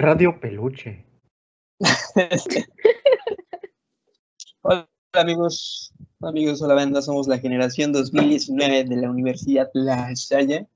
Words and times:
Radio 0.00 0.38
Peluche. 0.38 1.04
hola 4.62 4.88
amigos, 5.12 5.92
amigos, 6.20 6.62
hola 6.62 6.74
banda, 6.74 7.02
somos 7.02 7.26
la 7.26 7.40
generación 7.40 7.92
2019 7.92 8.84
de 8.84 8.96
la 8.96 9.10
Universidad 9.10 9.68
La 9.74 10.14
Salle, 10.14 10.68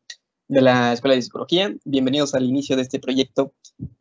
de 0.48 0.60
la 0.60 0.92
Escuela 0.92 1.14
de 1.14 1.22
Psicología. 1.22 1.72
Bienvenidos 1.84 2.34
al 2.34 2.46
inicio 2.46 2.74
de 2.74 2.82
este 2.82 2.98
proyecto, 2.98 3.54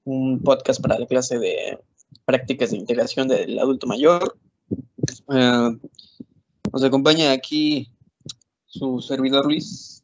un 0.05 0.41
podcast 0.41 0.81
para 0.81 0.97
la 0.97 1.05
clase 1.05 1.37
de 1.37 1.77
prácticas 2.25 2.71
de 2.71 2.77
integración 2.77 3.27
del 3.27 3.59
adulto 3.59 3.85
mayor. 3.85 4.39
Eh, 5.35 5.77
nos 6.73 6.83
acompaña 6.83 7.31
aquí 7.31 7.91
su 8.65 8.99
servidor 9.01 9.45
Luis, 9.45 10.03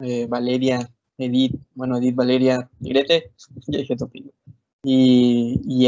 eh, 0.00 0.26
Valeria 0.26 0.92
Edith, 1.20 1.54
bueno, 1.74 1.98
Edith 1.98 2.14
Valeria 2.14 2.70
Negrete, 2.80 3.32
y, 4.82 5.60
y 5.64 5.86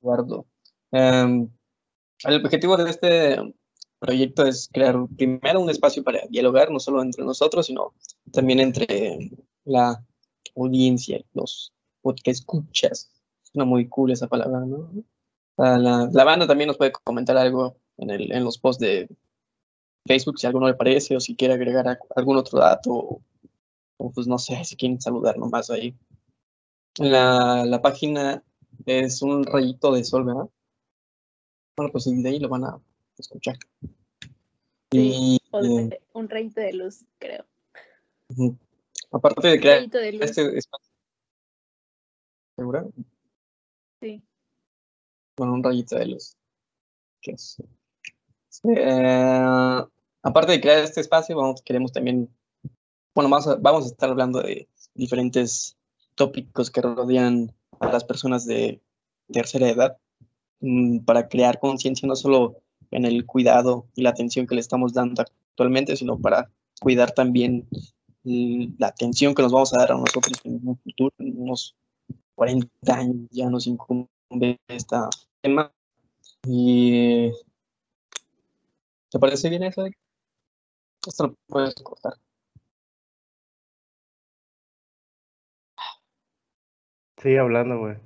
Eduardo. 0.00 0.46
Um, 0.90 1.50
el 2.24 2.44
objetivo 2.44 2.76
de 2.76 2.90
este 2.90 3.54
proyecto 3.98 4.46
es 4.46 4.68
crear 4.72 4.96
primero 5.16 5.60
un 5.60 5.70
espacio 5.70 6.04
para 6.04 6.20
dialogar, 6.28 6.70
no 6.70 6.80
solo 6.80 7.02
entre 7.02 7.24
nosotros, 7.24 7.66
sino 7.66 7.94
también 8.32 8.60
entre 8.60 9.30
la 9.64 10.02
audiencia, 10.56 11.22
los 11.34 11.72
que 12.22 12.30
escuchas. 12.30 13.10
Suena 13.42 13.64
muy 13.64 13.88
cool 13.88 14.12
esa 14.12 14.28
palabra, 14.28 14.60
¿no? 14.60 14.90
La, 15.56 16.08
la, 16.12 16.24
banda 16.24 16.46
también 16.46 16.68
nos 16.68 16.76
puede 16.76 16.92
comentar 16.92 17.36
algo 17.36 17.76
en, 17.96 18.10
el, 18.10 18.30
en 18.30 18.44
los 18.44 18.58
posts 18.58 18.80
de 18.80 19.08
Facebook 20.06 20.38
si 20.38 20.46
alguno 20.46 20.68
le 20.68 20.74
parece 20.74 21.16
o 21.16 21.20
si 21.20 21.34
quiere 21.34 21.54
agregar 21.54 21.98
algún 22.14 22.36
otro 22.36 22.60
dato 22.60 23.20
pues 23.98 24.26
no 24.26 24.38
sé, 24.38 24.64
si 24.64 24.76
quieren 24.76 25.00
saludar 25.00 25.36
nomás 25.38 25.70
ahí. 25.70 25.94
La, 26.98 27.64
la 27.64 27.82
página 27.82 28.42
es 28.86 29.22
un 29.22 29.44
rayito 29.44 29.92
de 29.92 30.04
sol, 30.04 30.24
¿verdad? 30.24 30.48
Bueno, 31.76 31.92
pues 31.92 32.04
de 32.06 32.28
ahí 32.28 32.38
lo 32.38 32.48
van 32.48 32.64
a 32.64 32.80
escuchar. 33.16 33.56
Sí, 34.90 35.38
eh, 35.52 36.00
un 36.12 36.28
rayito 36.28 36.60
de 36.60 36.72
luz, 36.72 37.04
creo. 37.18 37.44
Aparte 39.10 39.48
de 39.48 39.60
crear 39.60 39.82
este 40.20 40.58
espacio. 40.58 40.92
¿Segura? 42.56 42.86
Sí. 44.00 44.22
Bueno, 45.36 45.54
un 45.54 45.62
rayito 45.62 45.96
de 45.96 46.06
luz. 46.06 46.36
¿Qué 47.20 47.32
es? 47.32 47.62
Eh, 48.64 49.84
aparte 50.22 50.52
de 50.52 50.60
crear 50.60 50.82
este 50.82 51.00
espacio, 51.00 51.36
vamos, 51.36 51.62
queremos 51.62 51.92
también 51.92 52.28
bueno, 53.18 53.30
vamos 53.30 53.84
a 53.84 53.88
estar 53.88 54.10
hablando 54.10 54.40
de 54.40 54.68
diferentes 54.94 55.76
tópicos 56.14 56.70
que 56.70 56.80
rodean 56.80 57.52
a 57.80 57.90
las 57.90 58.04
personas 58.04 58.46
de 58.46 58.80
tercera 59.32 59.68
edad 59.68 59.98
mm, 60.60 61.00
para 61.00 61.26
crear 61.26 61.58
conciencia 61.58 62.06
no 62.06 62.14
solo 62.14 62.62
en 62.92 63.04
el 63.04 63.26
cuidado 63.26 63.88
y 63.96 64.02
la 64.02 64.10
atención 64.10 64.46
que 64.46 64.54
le 64.54 64.60
estamos 64.60 64.92
dando 64.92 65.22
actualmente, 65.22 65.96
sino 65.96 66.16
para 66.20 66.52
cuidar 66.80 67.10
también 67.10 67.66
la 68.22 68.86
atención 68.86 69.34
que 69.34 69.42
nos 69.42 69.50
vamos 69.50 69.74
a 69.74 69.78
dar 69.78 69.90
a 69.90 69.96
nosotros 69.96 70.40
en 70.44 70.60
un 70.68 70.78
futuro, 70.78 71.12
en 71.18 71.42
unos 71.42 71.74
40 72.36 72.68
años 72.86 73.16
ya 73.32 73.50
nos 73.50 73.66
incumbe 73.66 74.60
este 74.68 74.96
tema. 75.40 75.72
Y 76.46 77.32
¿te 79.10 79.18
parece 79.18 79.50
bien 79.50 79.64
eso? 79.64 79.84
Esto 81.04 81.26
lo 81.26 81.34
puedes 81.48 81.74
cortar. 81.74 82.14
Sigue 87.20 87.38
hablando, 87.38 87.78
güey. 87.78 87.96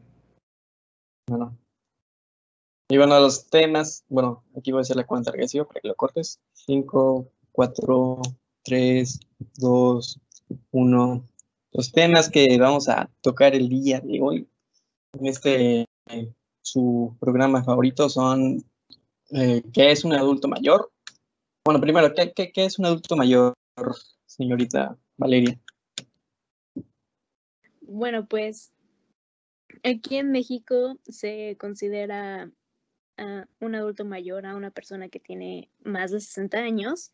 Bueno. 1.29 1.59
Y 2.89 2.97
bueno, 2.99 3.19
los 3.21 3.49
temas, 3.49 4.05
bueno, 4.09 4.45
aquí 4.57 4.73
voy 4.73 4.81
a 4.81 4.83
hacer 4.83 4.97
la 4.97 5.07
cuenta 5.07 5.31
regresiva 5.31 5.67
para 5.67 5.81
que 5.81 5.89
lo 5.89 5.95
cortes. 5.95 6.41
5, 6.53 7.29
4, 7.53 8.23
3, 8.65 9.21
2, 9.57 10.21
1. 10.71 11.29
Los 11.73 11.93
temas 11.93 12.29
que 12.29 12.59
vamos 12.59 12.89
a 12.89 13.11
tocar 13.23 13.55
el 13.55 13.69
día 13.69 14.01
de 14.01 14.21
hoy 14.21 14.49
en 15.19 15.27
este, 15.27 15.87
su 16.63 17.17
programa 17.21 17.65
favorito 17.65 18.09
son 18.09 18.65
eh, 19.31 19.63
¿qué 19.73 19.91
es 19.91 20.05
un 20.05 20.13
adulto 20.13 20.49
mayor? 20.49 20.91
Bueno, 21.65 21.81
primero, 21.81 22.13
¿qué, 22.15 22.33
qué, 22.33 22.53
qué 22.53 22.65
es 22.67 22.79
un 22.79 22.87
adulto 22.87 23.17
mayor, 23.17 23.55
señorita 24.27 24.99
Valeria? 25.17 25.59
Bueno, 27.81 28.27
pues 28.27 28.72
Aquí 29.85 30.17
en 30.17 30.31
México 30.31 30.99
se 31.09 31.57
considera 31.59 32.51
a 33.17 33.47
un 33.61 33.75
adulto 33.75 34.05
mayor 34.05 34.47
a 34.47 34.57
una 34.57 34.71
persona 34.71 35.09
que 35.09 35.21
tiene 35.21 35.69
más 35.85 36.11
de 36.11 36.21
60 36.21 36.59
años 36.59 37.13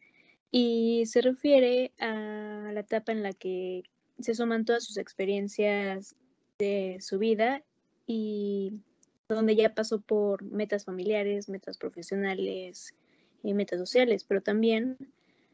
y 0.51 1.05
se 1.07 1.21
refiere 1.21 1.93
a 1.99 2.71
la 2.73 2.81
etapa 2.81 3.13
en 3.13 3.23
la 3.23 3.33
que 3.33 3.83
se 4.19 4.35
suman 4.35 4.65
todas 4.65 4.85
sus 4.85 4.97
experiencias 4.97 6.15
de 6.59 6.99
su 7.01 7.19
vida 7.19 7.63
y 8.07 8.81
donde 9.29 9.55
ya 9.57 9.75
pasó 9.75 10.01
por 10.01 10.43
metas 10.43 10.85
familiares, 10.85 11.49
metas 11.49 11.77
profesionales 11.77 12.95
y 13.43 13.55
metas 13.55 13.79
sociales, 13.79 14.25
pero 14.25 14.41
también 14.41 14.97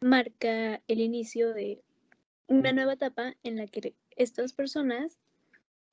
marca 0.00 0.81
el 0.87 1.00
inicio 1.00 1.53
de 1.53 1.82
una 2.47 2.72
nueva 2.72 2.93
etapa 2.93 3.34
en 3.43 3.56
la 3.56 3.66
que 3.66 3.94
estas 4.16 4.53
personas 4.53 5.19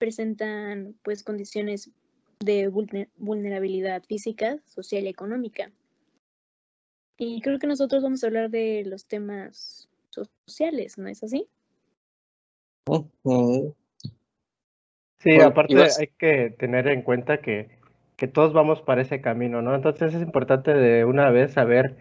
presentan 0.02 0.96
pues 1.04 1.24
condiciones 1.24 1.92
de 2.40 2.70
vulnerabilidad 3.18 4.02
física, 4.04 4.58
social 4.66 5.04
y 5.04 5.10
económica. 5.10 5.72
Y 7.20 7.40
creo 7.42 7.60
que 7.60 7.68
nosotros 7.68 8.02
vamos 8.02 8.24
a 8.24 8.28
hablar 8.28 8.50
de 8.50 8.84
los 8.88 9.06
temas 9.06 9.88
sociales, 10.10 10.98
¿no 10.98 11.08
es 11.08 11.24
así? 11.24 11.48
Sí, 15.20 15.40
aparte 15.40 15.76
hay 15.80 16.08
que 16.18 16.50
tener 16.58 16.88
en 16.88 17.04
cuenta 17.04 17.40
que, 17.40 17.70
que, 18.18 18.28
todos 18.28 18.54
vamos 18.54 18.82
para 18.82 19.04
ese 19.04 19.22
camino, 19.22 19.62
¿no? 19.62 19.76
Entonces 19.76 20.16
es 20.16 20.22
importante 20.24 20.74
de 20.74 21.06
una 21.06 21.30
vez 21.30 21.54
saber 21.54 21.96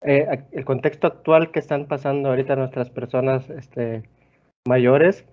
eh, 0.00 0.42
el 0.52 0.64
contexto 0.64 1.06
actual 1.06 1.50
que 1.52 1.58
están 1.58 1.86
pasando 1.86 2.30
ahorita 2.30 2.56
nuestras 2.56 2.88
personas 2.88 3.50
este, 3.50 4.08
mayores 4.66 5.26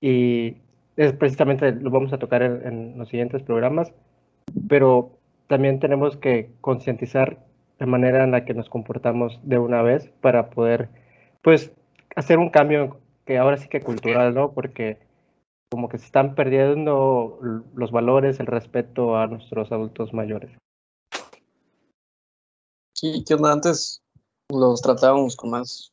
y 0.00 0.56
es 0.96 1.12
precisamente 1.12 1.72
lo 1.72 1.90
vamos 1.90 2.12
a 2.12 2.18
tocar 2.18 2.42
en, 2.42 2.98
los 2.98 3.08
siguientes 3.08 3.42
programas, 3.42 3.92
pero 4.68 5.18
también 5.46 5.78
tenemos 5.78 6.16
que 6.16 6.50
concientizar 6.60 7.44
la 7.78 7.86
manera 7.86 8.24
en 8.24 8.30
la 8.30 8.44
que 8.44 8.54
nos 8.54 8.68
comportamos 8.68 9.38
de 9.42 9.58
una 9.58 9.82
vez 9.82 10.10
para 10.20 10.50
poder, 10.50 10.88
pues, 11.42 11.72
hacer 12.14 12.38
un 12.38 12.50
cambio 12.50 12.98
que 13.26 13.38
ahora 13.38 13.58
sí 13.58 13.68
que 13.68 13.80
cultural, 13.80 14.34
¿no? 14.34 14.52
Porque 14.52 14.98
como 15.70 15.88
que 15.88 15.98
se 15.98 16.06
están 16.06 16.34
perdiendo 16.34 17.38
los 17.74 17.90
valores, 17.90 18.40
el 18.40 18.46
respeto 18.46 19.16
a 19.16 19.26
nuestros 19.26 19.70
adultos 19.72 20.14
mayores. 20.14 20.56
Sí, 22.94 23.24
que 23.24 23.36
antes 23.44 24.00
los 24.48 24.80
tratábamos 24.80 25.36
con 25.36 25.50
más 25.50 25.92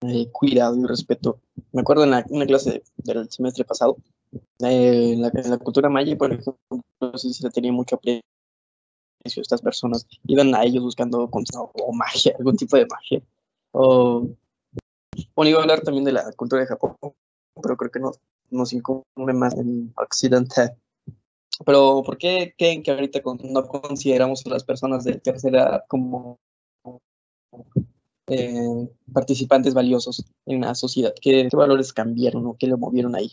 eh, 0.00 0.28
cuidado 0.32 0.76
y 0.76 0.84
respeto. 0.84 1.40
Me 1.72 1.82
acuerdo 1.82 2.04
en 2.04 2.10
la, 2.10 2.24
una 2.30 2.46
clase 2.46 2.82
del 2.96 3.30
semestre 3.30 3.64
pasado, 3.64 3.96
eh, 4.60 5.12
en, 5.12 5.22
la, 5.22 5.58
cultura 5.58 5.88
maya, 5.88 6.16
por 6.16 6.32
ejemplo, 6.32 6.58
sí 7.16 7.32
se 7.32 7.44
le 7.44 7.50
tenía 7.50 7.72
mucho 7.72 7.96
aprecio 7.96 8.22
estas 9.24 9.62
personas. 9.62 10.06
Iban 10.26 10.54
a 10.54 10.64
ellos 10.64 10.82
buscando 10.82 11.28
o 11.30 11.92
magia, 11.92 12.34
algún 12.38 12.56
tipo 12.56 12.76
de 12.76 12.86
magia. 12.86 13.22
O, 13.72 14.28
bueno, 15.34 15.50
iba 15.50 15.58
a 15.58 15.62
hablar 15.62 15.80
también 15.82 16.04
de 16.04 16.12
la 16.12 16.32
cultura 16.32 16.62
de 16.62 16.68
Japón, 16.68 16.96
pero 17.62 17.76
creo 17.76 17.90
que 17.90 18.00
no 18.00 18.12
nos 18.50 18.72
incumbe 18.72 19.32
más 19.32 19.54
en 19.54 19.92
Occidente. 19.96 20.76
Pero, 21.64 22.02
¿por 22.04 22.18
qué 22.18 22.54
creen 22.56 22.82
que 22.82 22.90
ahorita 22.90 23.20
no 23.44 23.66
consideramos 23.66 24.44
a 24.46 24.50
las 24.50 24.64
personas 24.64 25.04
de 25.04 25.18
tercera 25.18 25.84
como 25.88 26.38
eh, 28.26 28.88
participantes 29.12 29.72
valiosos 29.72 30.24
en 30.44 30.60
la 30.60 30.74
sociedad? 30.74 31.14
¿Qué, 31.20 31.48
¿Qué, 31.50 31.56
valores 31.56 31.92
cambiaron 31.92 32.46
o 32.46 32.56
qué 32.58 32.66
le 32.66 32.76
movieron 32.76 33.14
ahí? 33.14 33.32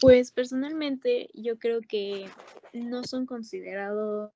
Pues 0.00 0.32
personalmente 0.32 1.28
yo 1.34 1.58
creo 1.58 1.80
que 1.80 2.26
no 2.72 3.04
son 3.04 3.26
considerados 3.26 4.32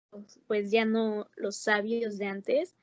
pues 0.47 0.71
ya 0.71 0.85
no 0.85 1.29
los 1.37 1.57
sabios 1.57 2.19
de 2.19 2.27
antes 2.27 2.75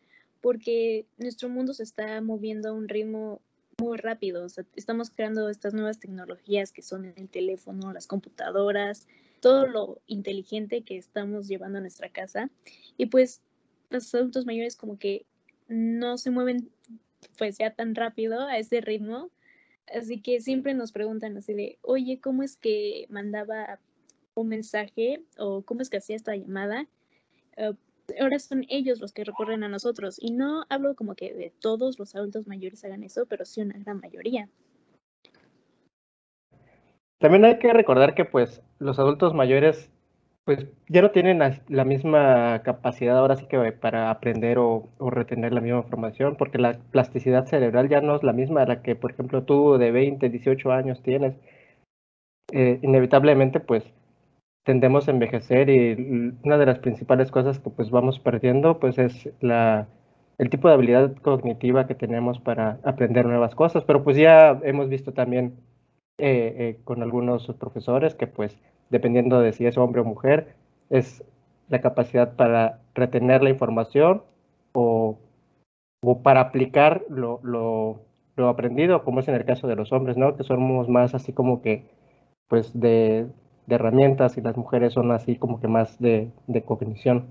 porque 0.42 1.06
nuestro 1.18 1.50
mundo 1.50 1.74
se 1.74 1.84
está 1.84 2.22
moviendo 2.22 2.70
a 2.70 2.74
un 2.74 2.88
ritmo 2.88 3.42
muy 3.80 3.98
rápido. 3.98 4.48
estamos 4.76 5.12
creando 5.12 5.50
estas 5.50 5.74
nuevas 5.74 6.00
tecnologías 6.00 6.72
que 6.72 6.82
son 6.82 7.14
el 7.16 7.30
teléfono, 7.30 7.94
las 7.94 8.08
computadoras, 8.08 9.08
todo 9.40 9.68
lo 9.68 10.02
inteligente 10.08 10.82
que 10.82 10.98
estamos 10.98 11.48
llevando 11.48 11.78
a 11.78 11.82
nuestra 11.82 12.10
casa. 12.10 12.50
Y 12.98 13.08
pues 13.08 13.42
los 13.90 14.14
adultos 14.16 14.46
mayores 14.46 14.76
como 14.76 14.98
que 14.98 15.26
no 15.68 16.18
se 16.18 16.32
mueven 16.32 16.72
pues 17.38 17.58
ya 17.58 17.74
tan 17.74 17.94
rápido 17.94 18.42
a 18.42 18.58
ese 18.58 18.82
ritmo 18.82 19.30
Así 19.94 20.22
que 20.22 20.40
siempre 20.42 20.74
nos 20.74 20.92
preguntan 20.92 21.38
así 21.38 21.54
de, 21.54 21.80
oye, 21.82 22.20
¿cómo 22.20 22.44
es 22.44 22.58
que 22.58 23.06
mandaba 23.10 23.80
un 24.36 24.50
mensaje 24.50 25.24
o 25.38 25.62
cómo 25.64 25.82
es 25.82 25.90
que 25.90 25.98
hacía 25.98 26.16
esta 26.16 26.36
llamada? 26.36 26.88
Eh, 27.56 27.74
ahora 28.20 28.40
son 28.40 28.66
ellos 28.70 29.00
los 29.00 29.14
que 29.14 29.24
recorren 29.24 29.64
a 29.64 29.70
nosotros. 29.70 30.18
Y 30.22 30.32
no 30.32 30.66
hablo 30.70 30.96
como 30.96 31.16
que 31.16 31.34
de 31.34 31.52
todos 31.60 32.00
los 32.00 32.16
adultos 32.16 32.48
mayores 32.48 32.84
hagan 32.84 33.04
eso, 33.04 33.26
pero 33.26 33.46
sí 33.46 33.62
una 33.62 33.78
gran 33.80 34.00
mayoría. 34.00 34.50
También 37.20 37.46
hay 37.46 37.58
que 37.58 37.74
recordar 37.74 38.14
que 38.14 38.26
pues 38.26 38.62
los 38.78 39.00
adultos 39.00 39.34
mayores 39.34 39.90
pues 40.48 40.66
ya 40.88 41.02
no 41.02 41.12
tienen 41.12 41.40
la, 41.40 41.84
misma 41.84 42.62
capacidad 42.64 43.18
ahora 43.18 43.36
sí 43.36 43.48
que 43.48 43.74
para 43.74 44.10
aprender 44.10 44.58
o, 44.60 44.88
retener 44.98 45.52
la 45.52 45.60
misma 45.60 45.80
información, 45.80 46.38
porque 46.38 46.58
la 46.58 46.80
plasticidad 46.92 47.48
cerebral 47.48 47.90
ya 47.90 48.00
no 48.00 48.16
es 48.16 48.24
la 48.24 48.32
misma 48.32 48.62
a 48.62 48.66
la 48.66 48.82
que, 48.82 48.96
por 48.96 49.12
ejemplo, 49.12 49.44
tú 49.44 49.78
de 49.78 49.92
20, 49.92 50.30
18 50.30 50.72
años 50.72 51.04
tienes. 51.04 51.36
Eh, 52.54 52.80
inevitablemente, 52.82 53.60
pues 53.60 53.84
tendemos 54.64 55.10
a 55.10 55.12
envejecer 55.12 55.70
y 55.70 56.34
una 56.44 56.58
de 56.58 56.66
las 56.66 56.80
principales 56.80 57.30
cosas 57.30 57.60
que 57.60 57.70
pues 57.70 57.90
vamos 57.92 58.20
perdiendo, 58.22 58.80
pues 58.80 58.98
es 59.00 59.30
la, 59.42 59.90
el 60.38 60.50
tipo 60.50 60.70
de 60.70 60.76
habilidad 60.76 61.14
cognitiva 61.18 61.88
que 61.88 61.96
tenemos 61.96 62.40
para 62.40 62.80
aprender 62.86 63.26
nuevas 63.26 63.54
cosas, 63.54 63.84
pero 63.84 64.02
pues 64.02 64.16
ya 64.16 64.58
hemos 64.64 64.88
visto 64.88 65.12
también 65.12 65.58
eh, 66.20 66.56
eh, 66.58 66.80
con 66.86 67.04
algunos 67.04 67.48
profesores 67.60 68.16
que 68.16 68.28
pues 68.28 68.58
dependiendo 68.90 69.40
de 69.40 69.54
si 69.54 69.66
es 69.66 69.78
hombre 69.78 70.02
o 70.02 70.06
mujer, 70.06 70.56
es 70.90 71.24
la 71.70 71.82
capacidad 71.82 72.36
para 72.36 72.80
retener 72.94 73.44
la 73.44 73.50
información 73.50 74.24
o, 74.74 75.18
o 76.02 76.22
para 76.24 76.42
aplicar 76.42 77.04
lo, 77.10 77.40
lo, 77.44 78.02
lo, 78.36 78.50
aprendido, 78.50 79.04
como 79.04 79.20
es 79.20 79.28
en 79.28 79.36
el 79.36 79.46
caso 79.46 79.68
de 79.68 79.76
los 79.76 79.92
hombres, 79.92 80.18
¿no? 80.18 80.36
Que 80.38 80.44
somos 80.44 80.88
más 80.88 81.14
así 81.14 81.34
como 81.34 81.62
que, 81.62 81.90
pues, 82.48 82.72
de, 82.80 83.28
de 83.66 83.76
herramientas 83.76 84.38
y 84.38 84.42
las 84.42 84.56
mujeres 84.56 84.94
son 84.94 85.12
así 85.12 85.36
como 85.36 85.60
que 85.60 85.68
más 85.68 86.00
de, 86.00 86.32
de 86.48 86.64
cognición. 86.64 87.28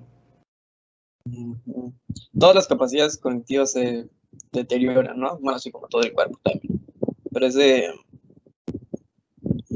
Todas 2.38 2.54
las 2.54 2.68
capacidades 2.68 3.18
cognitivas 3.18 3.72
se 3.72 4.08
deterioran, 4.52 5.18
¿no? 5.18 5.38
Bueno, 5.38 5.56
así 5.56 5.70
como 5.70 5.88
todo 5.88 6.02
el 6.02 6.12
cuerpo 6.12 6.38
también. 6.42 6.84
Pero 7.32 7.46
es 7.46 7.54
de, 7.54 7.88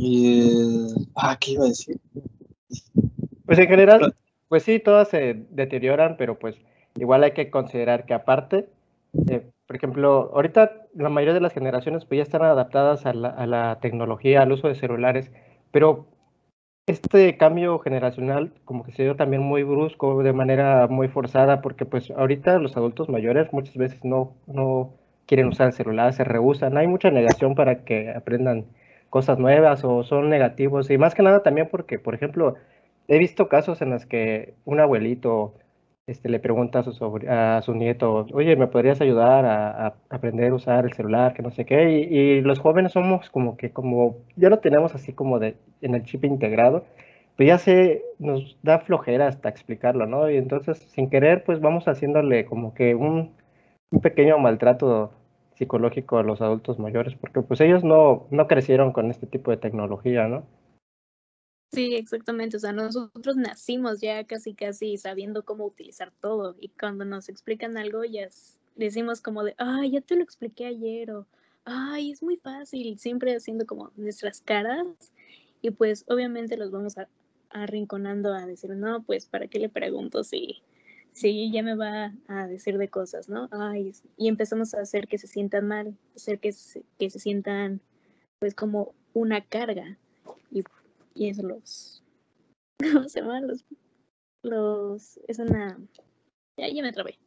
y, 0.03 0.89
ah, 1.15 1.37
¿qué 1.39 1.53
iba 1.53 1.65
a 1.65 1.69
decir? 1.69 1.99
Pues 3.45 3.59
en 3.59 3.69
general, 3.69 4.15
pues 4.49 4.63
sí, 4.63 4.79
todas 4.79 5.09
se 5.09 5.45
deterioran, 5.51 6.17
pero 6.17 6.39
pues 6.39 6.57
igual 6.97 7.23
hay 7.23 7.33
que 7.33 7.51
considerar 7.51 8.07
que 8.07 8.15
aparte, 8.15 8.71
eh, 9.29 9.43
por 9.67 9.77
ejemplo, 9.77 10.31
ahorita 10.35 10.87
la 10.95 11.11
mayoría 11.11 11.35
de 11.35 11.43
las 11.43 11.53
generaciones 11.53 12.07
pues 12.07 12.17
ya 12.17 12.23
están 12.23 12.43
adaptadas 12.43 13.05
a 13.05 13.13
la, 13.13 13.29
a 13.29 13.47
la 13.47 13.79
tecnología, 13.81 14.41
al 14.41 14.53
uso 14.53 14.69
de 14.69 14.75
celulares, 14.75 15.31
pero 15.71 16.07
este 16.87 17.37
cambio 17.37 17.79
generacional 17.79 18.55
como 18.65 18.85
que 18.85 18.93
se 18.93 19.03
dio 19.03 19.17
también 19.17 19.43
muy 19.43 19.65
brusco, 19.65 20.23
de 20.23 20.33
manera 20.33 20.87
muy 20.89 21.09
forzada, 21.09 21.61
porque 21.61 21.85
pues 21.85 22.11
ahorita 22.11 22.59
los 22.59 22.75
adultos 22.77 23.11
mayores 23.11 23.53
muchas 23.53 23.77
veces 23.77 24.03
no, 24.03 24.33
no 24.47 24.95
quieren 25.27 25.49
usar 25.49 25.67
el 25.67 25.73
celular, 25.75 26.15
se 26.15 26.25
rehusan, 26.25 26.79
hay 26.79 26.87
mucha 26.87 27.11
negación 27.11 27.55
para 27.55 27.85
que 27.85 28.11
aprendan 28.11 28.65
cosas 29.11 29.39
nuevas 29.39 29.85
o 29.85 30.05
son 30.05 30.31
negativos. 30.31 30.91
Y 30.91 30.99
más 30.99 31.15
que 31.15 31.23
nada 31.23 31.43
también 31.43 31.69
porque, 31.71 31.99
por 31.99 32.15
ejemplo, 32.15 32.55
he 33.09 33.19
visto 33.19 33.49
casos 33.49 33.83
en 33.83 33.91
los 33.91 34.07
que 34.07 34.55
un 34.65 34.81
abuelito 34.81 35.55
este, 36.07 36.29
le 36.29 36.41
pregunta 36.41 36.81
a 36.81 36.83
su, 36.83 37.21
a 37.29 37.63
su 37.63 37.75
nieto, 37.75 38.27
oye, 38.33 38.57
¿me 38.57 38.67
podrías 38.67 39.01
ayudar 39.01 39.45
a, 39.45 39.95
aprender 40.11 40.51
a 40.53 40.55
usar 40.55 40.85
el 40.85 40.93
celular? 40.93 41.35
Que 41.35 41.43
no 41.43 41.51
sé 41.51 41.65
qué. 41.67 41.91
Y, 42.11 42.41
los 42.43 42.59
jóvenes 42.59 42.93
somos 42.93 43.31
como 43.31 43.57
que, 43.57 43.73
como, 43.73 44.17
ya 44.37 44.49
lo 44.51 44.59
tenemos 44.61 44.95
así 44.95 45.13
como 45.13 45.39
de, 45.39 45.57
en 45.83 45.95
el 45.95 46.05
chip 46.05 46.25
integrado, 46.25 46.85
pues 47.37 47.49
ya 47.49 47.59
se 47.59 48.03
nos 48.19 48.59
da 48.63 48.81
flojera 48.81 49.29
hasta 49.29 49.49
explicarlo, 49.49 50.07
¿no? 50.07 50.31
Y 50.31 50.37
entonces, 50.37 50.79
sin 50.79 51.11
querer, 51.11 51.45
pues 51.45 51.61
vamos 51.61 51.87
haciéndole 51.89 52.45
como 52.47 52.75
que 52.75 52.95
un, 52.95 53.33
un 53.91 54.01
pequeño 54.01 54.39
maltrato 54.39 55.13
psicológico 55.61 56.17
a 56.17 56.23
los 56.23 56.41
adultos 56.41 56.79
mayores, 56.79 57.15
porque 57.21 57.43
pues 57.43 57.61
ellos 57.61 57.85
no, 57.85 58.27
no 58.31 58.49
crecieron 58.49 58.93
con 58.93 59.11
este 59.11 59.27
tipo 59.27 59.51
de 59.51 59.59
tecnología, 59.59 60.27
¿no? 60.27 60.47
Sí, 61.73 61.95
exactamente. 61.95 62.57
O 62.57 62.61
sea, 62.61 62.73
nosotros 62.73 63.37
nacimos 63.37 64.01
ya 64.01 64.25
casi, 64.25 64.55
casi 64.55 64.97
sabiendo 64.97 65.45
cómo 65.45 65.67
utilizar 65.67 66.13
todo. 66.21 66.57
Y 66.59 66.71
cuando 66.71 67.05
nos 67.05 67.29
explican 67.29 67.77
algo, 67.77 68.05
ya 68.05 68.29
decimos 68.75 69.21
como 69.21 69.45
de, 69.45 69.55
ay, 69.59 69.93
ya 69.93 70.01
te 70.01 70.17
lo 70.17 70.25
expliqué 70.25 70.67
ayer, 70.67 71.13
o 71.13 71.27
ay, 71.65 72.11
es 72.11 72.23
muy 72.23 72.39
fácil. 72.39 72.99
Siempre 72.99 73.37
haciendo 73.37 73.67
como 73.67 73.93
nuestras 73.97 74.41
caras. 74.41 74.87
Y 75.63 75.71
pues 75.71 76.05
obviamente 76.09 76.57
los 76.57 76.71
vamos 76.71 76.97
a, 76.97 77.07
arrinconando 77.51 78.33
a 78.33 78.47
decir, 78.47 78.71
no, 78.71 79.03
pues, 79.03 79.27
¿para 79.27 79.47
qué 79.47 79.59
le 79.59 79.69
pregunto 79.69 80.25
si 80.25 80.63
sí, 81.13 81.51
ya 81.53 81.63
me 81.63 81.75
va 81.75 82.13
a 82.29 82.47
decir 82.47 82.79
de 82.79 82.89
cosas, 82.89 83.29
¿no? 83.29 83.49
Ay, 83.53 83.93
y 84.17 84.29
empezamos 84.29 84.75
a 84.75 84.81
hacer 84.81 85.09
que 85.09 85.19
se 85.19 85.27
sientan 85.27 85.67
mal, 85.67 85.97
hacer 86.15 86.39
que 86.39 86.53
se, 86.53 86.85
que 86.99 87.11
se 87.11 87.19
sientan 87.19 87.81
pues 88.39 88.55
como 88.55 88.95
una 89.13 89.43
carga. 89.43 89.99
Y, 90.51 90.65
y 91.15 91.29
eso 91.29 91.43
los, 91.43 92.03
¿cómo 92.93 93.09
se 93.09 93.21
llama? 93.21 93.41
Los, 93.41 93.65
los, 94.43 95.21
es 95.29 95.39
una, 95.39 95.79
ya, 96.57 96.69
ya 96.69 96.83
me 96.83 96.93
trabé. 96.93 97.19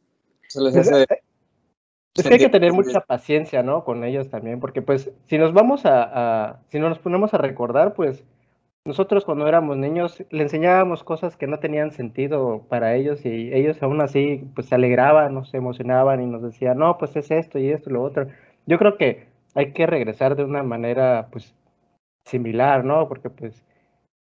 Es 2.16 2.28
que 2.28 2.34
hay 2.34 2.38
que 2.38 2.48
tener 2.48 2.72
mucha 2.72 3.00
paciencia, 3.00 3.64
¿no? 3.64 3.84
Con 3.84 4.04
ellos 4.04 4.30
también, 4.30 4.60
porque 4.60 4.82
pues 4.82 5.10
si 5.26 5.36
nos 5.36 5.52
vamos 5.52 5.84
a, 5.84 6.50
a 6.50 6.62
si 6.68 6.78
no 6.78 6.88
nos 6.88 7.00
ponemos 7.00 7.34
a 7.34 7.38
recordar, 7.38 7.94
pues 7.94 8.22
nosotros 8.86 9.24
cuando 9.24 9.48
éramos 9.48 9.78
niños 9.78 10.22
le 10.30 10.42
enseñábamos 10.42 11.04
cosas 11.04 11.36
que 11.36 11.46
no 11.46 11.58
tenían 11.58 11.92
sentido 11.92 12.66
para 12.68 12.94
ellos 12.94 13.24
y 13.24 13.52
ellos 13.52 13.82
aún 13.82 14.02
así 14.02 14.46
pues 14.54 14.66
se 14.68 14.74
alegraban, 14.74 15.34
nos 15.34 15.54
emocionaban 15.54 16.22
y 16.22 16.26
nos 16.26 16.42
decían, 16.42 16.78
no, 16.78 16.98
pues 16.98 17.16
es 17.16 17.30
esto 17.30 17.58
y 17.58 17.70
esto 17.70 17.88
y 17.88 17.94
lo 17.94 18.02
otro. 18.02 18.26
Yo 18.66 18.78
creo 18.78 18.98
que 18.98 19.26
hay 19.54 19.72
que 19.72 19.86
regresar 19.86 20.36
de 20.36 20.44
una 20.44 20.62
manera 20.62 21.28
pues 21.32 21.54
similar, 22.26 22.84
¿no? 22.84 23.08
Porque 23.08 23.30
pues 23.30 23.64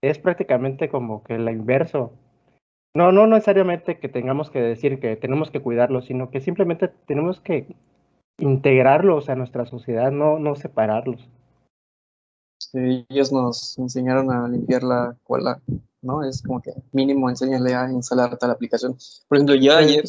es 0.02 0.20
prácticamente 0.20 0.90
como 0.90 1.24
que 1.24 1.38
la 1.38 1.52
inverso. 1.52 2.12
No, 2.94 3.12
no 3.12 3.28
necesariamente 3.28 4.00
que 4.00 4.10
tengamos 4.10 4.50
que 4.50 4.62
decir 4.62 5.00
que 5.00 5.16
tenemos 5.16 5.52
que 5.52 5.62
cuidarlos, 5.62 6.06
sino 6.06 6.32
que 6.32 6.42
simplemente 6.42 6.90
tenemos 7.06 7.40
que 7.40 7.68
integrarlos 8.40 9.30
a 9.30 9.36
nuestra 9.36 9.66
sociedad, 9.66 10.12
no, 10.12 10.40
no 10.40 10.56
separarlos 10.56 11.30
ellos 12.74 13.32
nos 13.32 13.78
enseñaron 13.78 14.32
a 14.32 14.48
limpiar 14.48 14.84
la 14.84 15.16
cola, 15.24 15.62
¿no? 16.02 16.24
Es 16.24 16.42
como 16.42 16.62
que 16.62 16.74
mínimo 16.92 17.30
enséñale 17.30 17.74
a 17.74 17.92
instalar 17.92 18.38
tal 18.38 18.52
aplicación. 18.52 18.98
Por 19.28 19.38
ejemplo, 19.38 19.56
yo 19.56 19.76
ayer 19.76 20.06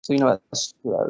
soy 0.00 0.16
una 0.16 0.40
basura, 0.50 1.06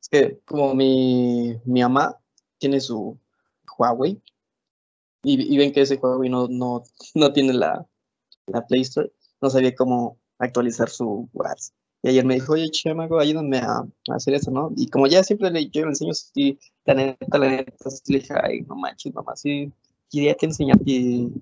Es 0.00 0.08
que 0.08 0.40
como 0.44 0.74
mi, 0.74 1.58
mi 1.64 1.82
mamá 1.82 2.18
tiene 2.58 2.80
su 2.80 3.18
Huawei 3.78 4.20
y, 5.22 5.56
ven 5.56 5.72
que 5.72 5.82
ese 5.82 5.96
Huawei 5.96 6.28
no, 6.28 6.48
no, 6.48 6.84
no 7.14 7.32
tiene 7.32 7.54
la, 7.54 7.86
la 8.46 8.66
Play 8.66 8.82
Store, 8.82 9.10
no 9.40 9.50
sabía 9.50 9.74
cómo 9.74 10.18
actualizar 10.38 10.90
su 10.90 11.28
WhatsApp. 11.32 11.74
Y 12.04 12.08
ayer 12.08 12.26
me 12.26 12.34
dijo, 12.34 12.52
oye, 12.52 12.68
Chemago, 12.70 13.18
ayúdame 13.18 13.56
a, 13.60 13.78
a, 13.78 14.14
hacer 14.14 14.34
eso, 14.34 14.50
¿no? 14.50 14.70
Y 14.76 14.88
como 14.88 15.06
ya 15.06 15.24
siempre 15.24 15.50
le, 15.50 15.70
yo 15.70 15.84
le 15.84 15.88
enseño, 15.88 16.12
sí, 16.12 16.58
la 16.84 16.92
neta, 16.92 17.38
la 17.38 17.48
neta, 17.48 17.72
le 18.08 18.18
dije, 18.18 18.34
ay, 18.42 18.60
no 18.60 18.76
manches, 18.76 19.14
mamá, 19.14 19.34
sí, 19.36 19.72
quería 20.10 20.34
te 20.34 20.44
enseñar. 20.44 20.76
Y, 20.84 21.32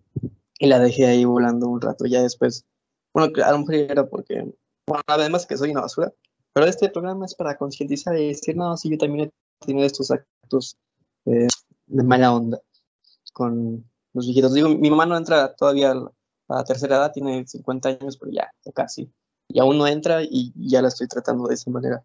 y, 0.60 0.66
la 0.68 0.78
dejé 0.78 1.06
ahí 1.06 1.24
volando 1.24 1.66
un 1.66 1.80
rato. 1.80 2.06
Ya 2.06 2.22
después, 2.22 2.64
bueno, 3.12 3.32
a 3.44 3.50
lo 3.50 3.58
mejor 3.58 3.74
era 3.74 4.08
porque, 4.08 4.54
bueno, 4.86 5.02
además 5.08 5.46
que 5.46 5.56
soy 5.56 5.72
una 5.72 5.80
basura, 5.80 6.12
pero 6.52 6.66
este 6.66 6.88
programa 6.90 7.26
es 7.26 7.34
para 7.34 7.58
concientizar 7.58 8.16
y 8.16 8.28
decir, 8.28 8.56
no, 8.56 8.76
sí, 8.76 8.88
yo 8.88 8.98
también 8.98 9.32
he 9.60 9.66
tenido 9.66 9.84
estos 9.84 10.12
actos 10.12 10.78
eh, 11.24 11.48
de 11.88 12.04
mala 12.04 12.32
onda 12.32 12.60
con 13.32 13.84
los 14.12 14.26
viejitos. 14.26 14.54
Digo, 14.54 14.68
mi 14.68 14.90
mamá 14.90 15.06
no 15.06 15.16
entra 15.16 15.56
todavía 15.56 15.90
a 15.90 16.12
la 16.46 16.62
tercera 16.62 16.98
edad, 16.98 17.12
tiene 17.12 17.44
50 17.44 17.88
años, 17.88 18.16
pero 18.16 18.30
ya 18.30 18.48
casi 18.72 19.10
y 19.52 19.60
aún 19.60 19.78
no 19.78 19.86
entra 19.86 20.22
y 20.22 20.52
ya 20.56 20.82
la 20.82 20.88
estoy 20.88 21.08
tratando 21.08 21.48
de 21.48 21.54
esa 21.54 21.70
manera. 21.70 22.02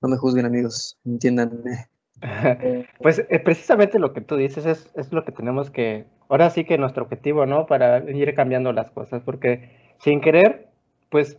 No 0.00 0.08
me 0.08 0.16
juzguen 0.16 0.46
amigos, 0.46 0.98
entiéndanme. 1.04 1.88
Pues 3.00 3.18
eh, 3.30 3.40
precisamente 3.40 3.98
lo 3.98 4.12
que 4.12 4.20
tú 4.20 4.36
dices 4.36 4.66
es, 4.66 4.90
es, 4.94 5.10
lo 5.10 5.24
que 5.24 5.32
tenemos 5.32 5.70
que, 5.70 6.04
ahora 6.28 6.50
sí 6.50 6.64
que 6.64 6.76
nuestro 6.76 7.04
objetivo, 7.04 7.46
¿no? 7.46 7.64
Para 7.64 7.98
ir 8.10 8.34
cambiando 8.34 8.74
las 8.74 8.90
cosas, 8.90 9.22
porque 9.22 9.70
sin 10.00 10.20
querer, 10.20 10.68
pues 11.08 11.38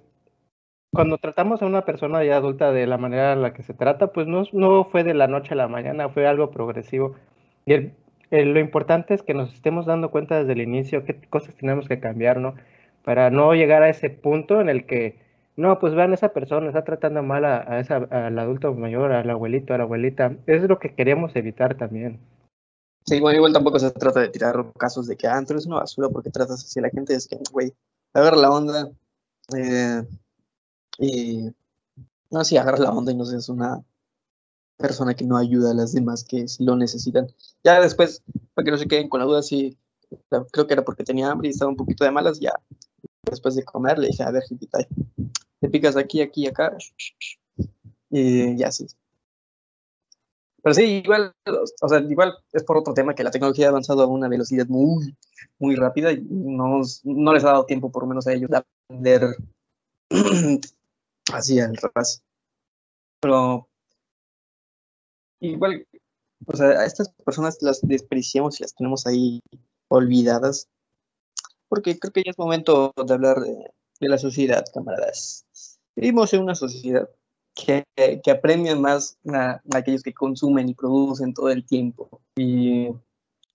cuando 0.92 1.18
tratamos 1.20 1.62
a 1.62 1.68
una 1.68 1.86
persona 1.86 2.24
ya 2.24 2.38
adulta 2.38 2.72
de 2.72 2.88
la 2.88 2.98
manera 2.98 3.34
en 3.34 3.44
la 3.44 3.54
que 3.54 3.64
se 3.64 3.74
trata, 3.74 4.12
pues 4.12 4.28
no, 4.28 4.44
no 4.54 4.86
fue 4.86 5.04
de 5.04 5.14
la 5.14 5.28
noche 5.28 5.54
a 5.54 5.58
la 5.58 5.68
mañana, 5.68 6.10
fue 6.10 6.28
algo 6.28 6.52
progresivo. 6.52 7.16
Y 7.66 7.92
lo 8.32 8.60
importante 8.60 9.14
es 9.14 9.24
que 9.24 9.34
nos 9.34 9.54
estemos 9.54 9.86
dando 9.86 10.10
cuenta 10.10 10.40
desde 10.40 10.54
el 10.54 10.62
inicio 10.62 11.06
qué 11.06 11.22
cosas 11.30 11.56
tenemos 11.56 11.88
que 11.88 12.00
cambiar, 12.00 12.38
¿no? 12.38 12.56
Para 13.04 13.30
no 13.30 13.54
llegar 13.54 13.84
a 13.84 13.90
ese 13.90 14.10
punto 14.10 14.62
en 14.62 14.70
el 14.70 14.86
que 14.86 15.20
no, 15.58 15.80
pues 15.80 15.94
vean 15.94 16.14
esa 16.14 16.30
persona, 16.30 16.68
está 16.68 16.84
tratando 16.84 17.22
mal 17.24 17.46
a, 17.46 17.80
esa, 17.80 17.98
al 17.98 18.40
adulto 18.40 18.74
mayor, 18.74 19.12
al 19.12 19.30
abuelito, 19.30 19.74
a 19.74 19.78
la 19.78 19.84
abuelita. 19.84 20.36
Es 20.48 20.64
lo 20.64 20.80
que 20.80 20.96
queríamos 20.96 21.36
evitar 21.36 21.78
también. 21.78 22.20
Sí, 23.06 23.20
bueno, 23.20 23.38
igual 23.38 23.54
tampoco 23.54 23.80
se 23.80 23.92
trata 23.92 24.22
de 24.22 24.30
tirar 24.30 24.72
casos 24.78 25.08
de 25.08 25.18
que, 25.18 25.28
ah, 25.28 25.44
tú 25.46 25.54
eres 25.54 25.66
una 25.66 25.78
basura 25.78 26.10
porque 26.10 26.30
tratas 26.30 26.64
así 26.64 26.80
a 26.80 26.84
la 26.84 26.90
gente, 26.90 27.14
es 27.16 27.28
que, 27.28 27.38
güey, 27.52 27.74
agarra 28.14 28.38
la 28.38 28.52
onda, 28.52 28.92
eh, 29.58 30.04
y, 31.00 31.50
no, 32.30 32.44
sí, 32.44 32.58
agarra 32.58 32.78
la 32.78 32.92
onda 32.92 33.12
y 33.12 33.16
no 33.16 33.26
seas 33.26 33.50
una 33.50 33.84
persona 34.78 35.16
que 35.16 35.26
no 35.26 35.38
ayuda 35.38 35.72
a 35.72 35.76
las 35.76 35.94
demás 35.94 36.24
que 36.24 36.46
lo 36.60 36.76
necesitan. 36.76 37.28
Ya 37.64 37.82
después, 37.82 38.24
para 38.54 38.66
que 38.66 38.72
no 38.72 38.78
se 38.78 38.88
queden 38.88 39.10
con 39.10 39.20
la 39.20 39.26
duda, 39.26 39.42
sí, 39.44 39.78
creo 40.52 40.68
que 40.68 40.74
era 40.74 40.86
porque 40.86 41.04
tenía 41.04 41.30
hambre 41.30 41.50
y 41.50 41.52
estaba 41.52 41.70
un 41.72 41.78
poquito 41.78 42.04
de 42.04 42.12
malas, 42.12 42.40
ya 42.40 42.54
después 43.24 43.56
de 43.56 43.64
comer 43.64 44.00
le 44.00 44.08
dije, 44.08 44.24
a 44.24 44.32
ver, 44.32 44.44
hijita, 44.50 44.80
te 45.60 45.70
picas 45.70 45.96
aquí, 45.96 46.22
aquí, 46.22 46.48
acá, 46.48 46.76
y 48.10 48.58
ya 48.58 48.72
sí. 48.72 48.88
Pero 50.64 50.76
sí, 50.76 50.84
igual, 50.84 51.34
o 51.82 51.90
sea, 51.90 52.00
igual 52.00 52.34
es 52.54 52.64
por 52.64 52.78
otro 52.78 52.94
tema 52.94 53.16
que 53.16 53.24
la 53.24 53.32
tecnología 53.32 53.68
ha 53.68 53.70
avanzado 53.70 54.04
a 54.04 54.08
una 54.08 54.28
velocidad 54.28 54.68
muy, 54.68 55.16
muy 55.58 55.76
rápida 55.76 56.12
y 56.12 56.22
no, 56.30 56.82
no 57.04 57.34
les 57.34 57.44
ha 57.44 57.48
dado 57.48 57.66
tiempo, 57.66 57.92
por 57.92 58.04
lo 58.04 58.10
menos 58.10 58.28
a 58.28 58.34
ellos, 58.34 58.50
de 58.50 58.58
aprender 58.58 59.38
así 61.34 61.60
al 61.60 61.78
ras. 61.78 62.24
Pero 63.22 63.68
igual, 65.40 65.88
o 66.46 66.56
sea, 66.56 66.68
a 66.68 66.86
estas 66.86 67.10
personas 67.26 67.58
las 67.62 67.82
despreciamos 67.82 68.60
y 68.60 68.64
las 68.64 68.76
tenemos 68.76 69.08
ahí 69.08 69.42
olvidadas, 69.88 70.70
porque 71.72 71.98
creo 71.98 72.12
que 72.12 72.24
ya 72.26 72.32
es 72.32 72.38
momento 72.38 72.94
de 72.98 73.14
hablar 73.14 73.40
de, 73.40 74.10
la 74.10 74.18
sociedad, 74.18 74.66
camaradas. 74.74 75.46
Vivimos 75.96 76.34
en 76.34 76.42
una 76.42 76.54
sociedad 76.54 77.10
que, 77.56 77.86
que 77.96 78.32
apremia 78.32 78.76
más 78.76 79.18
a, 79.32 79.62
aquellos 79.74 80.04
que 80.04 80.14
consumen 80.14 80.68
y 80.68 80.74
producen 80.74 81.34
todo 81.34 81.48
el 81.50 81.66
tiempo. 81.66 82.22
Y 82.36 82.90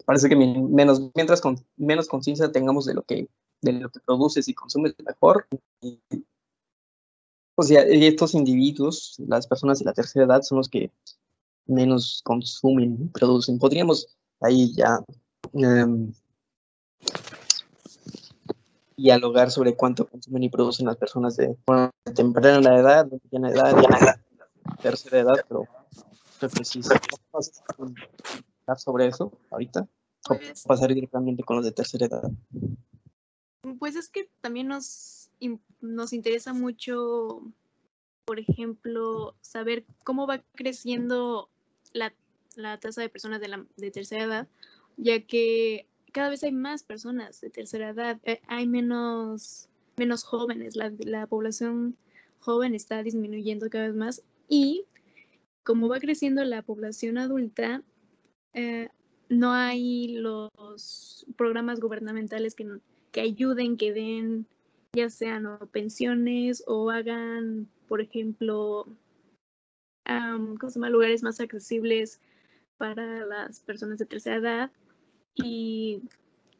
parece 0.07 0.31
que 0.31 0.37
menos, 0.37 1.11
mientras 1.15 1.43
con 1.43 1.63
menos 1.77 2.09
conciencia 2.09 2.51
tengamos 2.51 2.87
de 2.87 2.95
lo 2.95 3.03
que 3.03 3.29
de 3.61 3.73
lo 3.73 3.91
que 3.91 4.01
produces 4.01 4.49
y 4.49 4.55
consumes 4.55 4.95
mejor. 5.05 5.47
Y, 5.83 6.01
o 7.55 7.63
sea, 7.63 7.83
estos 7.83 8.35
individuos, 8.35 9.17
las 9.29 9.47
personas 9.47 9.81
de 9.81 9.85
la 9.85 9.93
tercera 9.93 10.25
edad, 10.25 10.41
son 10.41 10.57
los 10.57 10.71
que 10.71 10.91
menos 11.67 12.23
consumen 12.25 12.97
y 12.99 13.09
producen. 13.09 13.59
Podríamos 13.59 14.09
ahí 14.41 14.73
ya 14.75 15.05
um, 15.53 16.15
dialogar 18.97 19.51
sobre 19.51 19.75
cuánto 19.75 20.07
consumen 20.07 20.45
y 20.45 20.49
producen 20.49 20.87
las 20.87 20.97
personas 20.97 21.37
de, 21.37 21.57
temprana 22.15 22.79
edad, 22.79 23.07
de 23.07 23.21
mediana 23.25 23.51
edad, 23.51 23.77
de 23.77 24.83
tercera 24.83 25.19
edad, 25.19 25.45
pero 25.49 25.67
creo 26.39 26.51
que 26.51 26.65
sí, 26.65 26.81
sobre 28.77 29.07
eso 29.07 29.33
ahorita 29.51 29.87
o 30.29 30.35
pues 30.35 30.65
pasar 30.65 30.93
directamente 30.93 31.43
con 31.45 31.57
los 31.57 31.65
de 31.65 31.73
tercera 31.73 32.07
edad. 32.07 32.31
Pues 33.79 33.97
es 33.97 34.09
que 34.09 34.29
también 34.41 34.69
nos, 34.69 35.31
nos 35.81 36.13
interesa 36.13 36.53
mucho, 36.53 37.43
por 38.25 38.39
ejemplo, 38.39 39.35
saber 39.41 39.85
cómo 40.05 40.27
va 40.27 40.43
creciendo 40.55 41.49
la, 41.93 42.13
la 42.57 42.79
tasa 42.79 43.03
de 43.03 43.09
personas 43.09 43.41
de, 43.41 43.49
la, 43.49 43.67
de 43.77 43.91
tercera 43.91 44.25
edad, 44.25 44.49
ya 44.97 45.21
que 45.21 45.87
cada 46.17 46.31
vez 46.31 46.43
hay 46.45 46.53
más 46.53 46.83
personas 46.83 47.43
de 47.43 47.51
tercera 47.51 47.91
edad, 47.91 48.19
eh, 48.25 48.41
hay 48.47 48.67
menos, 48.67 49.69
menos 49.99 50.25
jóvenes, 50.25 50.75
la, 50.75 50.91
la 51.01 51.27
población 51.27 51.95
joven 52.41 52.75
está 52.75 53.03
disminuyendo 53.03 53.69
cada 53.69 53.89
vez 53.89 53.95
más 53.95 54.23
y 54.49 54.87
como 55.63 55.91
va 55.91 56.01
creciendo 56.01 56.43
la 56.45 56.63
población 56.63 57.19
adulta, 57.19 57.83
eh, 58.55 58.89
no 59.29 59.53
hay 59.53 60.17
los 60.17 61.27
programas 61.37 61.81
gubernamentales 61.81 62.55
que, 62.55 62.67
que 63.13 63.21
ayuden, 63.21 63.77
que 63.77 63.93
den 63.93 64.47
ya 64.95 65.11
sean 65.11 65.47
pensiones 65.71 66.65
o 66.67 66.89
hagan, 66.89 67.69
por 67.89 68.01
ejemplo, 68.01 68.87
um, 70.09 70.57
lugares 70.89 71.23
más 71.23 71.41
accesibles 71.41 72.23
para 72.79 73.27
las 73.27 73.61
personas 73.61 73.99
de 73.99 74.07
tercera 74.07 74.37
edad. 74.37 74.71
Y, 75.37 76.03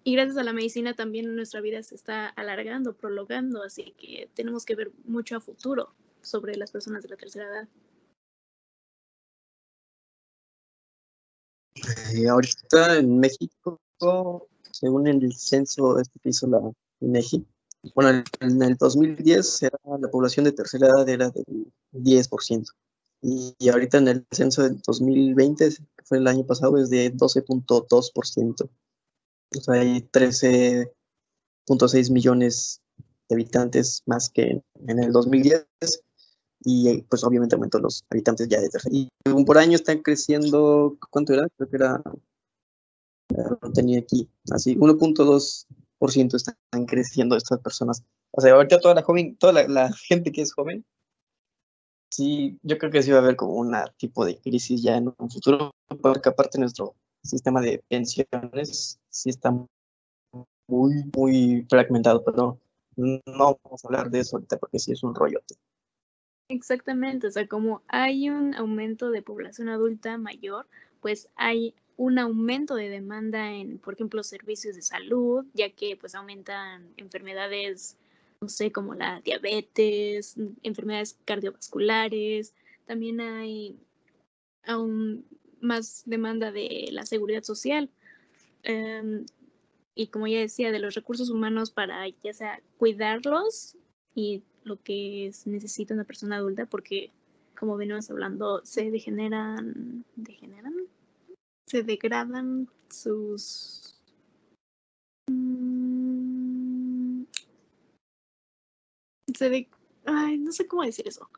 gracias 0.05 0.37
a 0.37 0.45
la 0.45 0.53
medicina 0.53 0.95
también 0.95 1.35
nuestra 1.35 1.61
vida 1.61 1.83
se 1.83 1.95
está 1.95 2.29
alargando, 2.29 2.95
prolongando, 2.95 3.63
así 3.63 3.95
que 3.99 4.31
tenemos 4.35 4.65
que 4.65 4.77
ver 4.77 4.93
mucho 5.05 5.37
a 5.37 5.41
futuro 5.41 5.95
sobre 6.21 6.57
las 6.57 6.71
personas 6.71 7.03
de 7.03 7.09
la 7.09 7.17
tercera 7.17 7.47
edad. 7.47 7.69
Eh, 12.15 12.29
ahorita 12.29 12.99
en 12.99 13.19
México, 13.19 13.81
según 14.71 15.07
el 15.07 15.33
censo 15.35 15.99
este 15.99 16.19
que 16.21 16.31
hizo 16.31 16.47
la 16.47 16.61
INEGI, 17.01 17.45
bueno, 17.95 18.25
en 18.41 18.63
el 18.63 18.77
2010 18.77 19.63
era, 19.63 19.79
la 20.01 20.09
población 20.09 20.45
de 20.45 20.53
tercera 20.53 20.89
edad 20.89 21.09
era 21.09 21.31
del 21.31 21.73
10%. 21.93 22.67
Y, 23.23 23.55
ahorita 23.69 23.99
en 23.99 24.09
el 24.09 24.27
censo 24.31 24.63
del 24.63 24.81
2020, 24.81 25.69
que 25.71 26.05
fue 26.05 26.17
el 26.19 26.27
año 26.27 26.47
pasado, 26.47 26.79
es 26.79 26.91
de 26.91 27.13
12.2%. 27.13 28.63
O 28.63 28.71
sea, 29.61 29.75
hay 29.75 30.01
13.6 30.01 32.13
millones 32.13 32.81
de 33.29 33.35
habitantes 33.35 34.03
más 34.07 34.31
que 34.31 34.63
en 34.87 35.03
el 35.03 35.13
2010 35.13 35.67
y 36.65 37.03
pues 37.03 37.23
obviamente 37.23 37.55
aumentó 37.55 37.79
los 37.79 38.05
habitantes 38.11 38.49
ya 38.49 38.61
de. 38.61 38.69
Y 38.91 39.09
por 39.45 39.59
año 39.59 39.77
están 39.77 40.03
creciendo, 40.03 40.97
¿cuánto 41.11 41.33
era? 41.33 41.49
Creo 41.57 41.71
que 41.71 41.77
era, 41.77 42.03
no 43.63 43.73
tenía 43.73 44.01
aquí, 44.01 44.29
así, 44.51 44.77
1.2% 44.77 46.35
están 46.35 46.87
creciendo 46.87 47.37
estas 47.37 47.61
personas. 47.61 48.03
O 48.33 48.41
sea, 48.41 48.55
ahorita 48.55 48.81
toda 48.81 48.95
la 48.95 49.03
joven, 49.03 49.37
toda 49.37 49.69
la, 49.69 49.93
gente 49.93 50.33
que 50.33 50.43
es 50.43 50.53
joven, 50.53 50.85
sí, 52.17 52.59
yo 52.63 52.79
creo 52.79 52.91
que 52.91 53.03
sí 53.03 53.11
va 53.11 53.19
a 53.19 53.21
haber 53.21 53.37
como 53.37 53.55
un 53.55 53.75
tipo 53.99 54.25
de 54.25 54.39
crisis 54.39 54.83
ya 54.83 54.97
en 54.97 55.13
un 55.19 55.31
futuro, 55.31 55.71
porque 56.01 56.31
aparte 56.31 56.59
nuestro 56.59 56.95
sistema 57.23 57.61
de 57.61 57.83
pensiones 57.89 58.99
sí 59.11 59.31
está 59.31 59.51
muy, 60.67 60.95
muy 61.15 61.67
fragmentado, 61.69 62.25
pero 62.25 62.59
no 62.97 63.59
vamos 63.63 63.85
a 63.85 63.89
hablar 63.89 64.11
de 64.11 64.21
eso 64.21 64.37
ahorita 64.37 64.57
porque 64.57 64.79
sí 64.79 64.93
es 64.93 65.03
un 65.03 65.15
rollote. 65.15 65.57
Exactamente, 66.49 67.27
o 67.27 67.31
sea, 67.31 67.47
como 67.47 67.83
hay 67.89 68.31
un 68.31 68.55
aumento 68.55 69.11
de 69.11 69.21
población 69.21 69.69
adulta 69.69 70.17
mayor, 70.17 70.67
pues 71.03 71.29
hay 71.37 71.75
un 71.99 72.19
aumento 72.19 72.77
de 72.77 72.89
demanda 72.89 73.53
en, 73.53 73.79
por 73.79 73.95
ejemplo, 73.95 74.23
servicios 74.23 74.77
de 74.77 74.83
salud, 74.83 75.45
ya 75.55 75.71
que 75.71 75.97
pues 75.97 76.15
aumentan 76.15 76.89
enfermedades, 76.97 77.97
no 78.41 78.49
sé, 78.49 78.73
como 78.73 78.95
la 78.95 79.21
diabetes, 79.21 80.37
enfermedades 80.63 81.19
cardiovasculares, 81.25 82.55
también 82.87 83.21
hay 83.21 83.77
aún 84.65 85.25
más 85.61 86.03
demanda 86.07 86.53
de 86.53 86.89
la 86.93 87.07
seguridad 87.07 87.43
social. 87.43 87.91
Em, 88.63 89.27
y 89.95 90.09
como 90.09 90.27
ya 90.27 90.41
decía, 90.41 90.73
de 90.73 90.79
los 90.79 90.95
recursos 90.95 91.31
humanos 91.31 91.71
para 91.71 92.07
ya 92.09 92.33
sea 92.33 92.61
cuidarlos 92.79 93.77
y 94.15 94.43
lo 94.65 94.83
que 94.83 95.33
necesita 95.45 95.95
una 95.95 96.05
persona 96.05 96.37
adulta 96.37 96.67
porque, 96.67 97.11
como 97.59 97.77
venimos 97.77 98.11
hablando, 98.11 98.65
se 98.65 98.91
degeneran, 98.91 100.05
degeneran, 100.17 100.75
se 101.67 101.83
degradan 101.83 102.69
sus... 102.91 103.86
se 109.37 109.51
de... 109.51 109.69
Ay, 110.05 110.39
no 110.39 110.53
sé 110.53 110.67
cómo 110.67 110.83
decir 110.83 111.07
eso. 111.07 111.29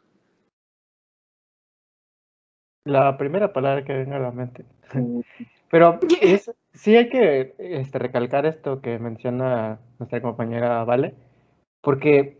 La 2.85 3.19
primera 3.19 3.52
palabra 3.52 3.85
que 3.85 3.93
venga 3.93 4.17
a 4.17 4.21
la 4.21 4.31
mente. 4.31 4.64
Pero 5.71 5.99
sí 6.73 6.97
hay 6.97 7.09
que 7.11 7.55
este, 7.59 7.99
recalcar 7.99 8.47
esto 8.47 8.81
que 8.81 8.99
menciona 8.99 9.81
nuestra 9.99 10.23
compañera 10.23 10.85
Vale, 10.85 11.14
porque 11.83 12.38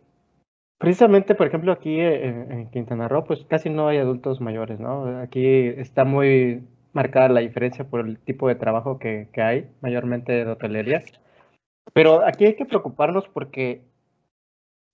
Precisamente, 0.78 1.34
por 1.34 1.48
ejemplo, 1.48 1.72
aquí 1.72 1.98
en, 1.98 2.70
Quintana 2.70 3.08
Roo, 3.08 3.24
pues 3.24 3.44
casi 3.48 3.68
no 3.68 3.88
hay 3.88 3.98
adultos 3.98 4.40
mayores, 4.40 4.78
¿no? 4.78 5.18
Aquí 5.20 5.44
está 5.44 6.04
muy 6.04 6.62
marcada 6.92 7.28
la 7.28 7.40
diferencia 7.40 7.84
por 7.84 8.00
el 8.06 8.18
tipo 8.20 8.46
de 8.46 8.54
trabajo 8.54 8.98
que, 8.98 9.28
hay, 9.36 9.68
mayormente 9.80 10.32
de 10.32 10.50
hotelería. 10.50 11.02
Pero 11.92 12.24
aquí 12.24 12.44
hay 12.44 12.54
que 12.54 12.64
preocuparnos 12.64 13.26
porque 13.28 13.82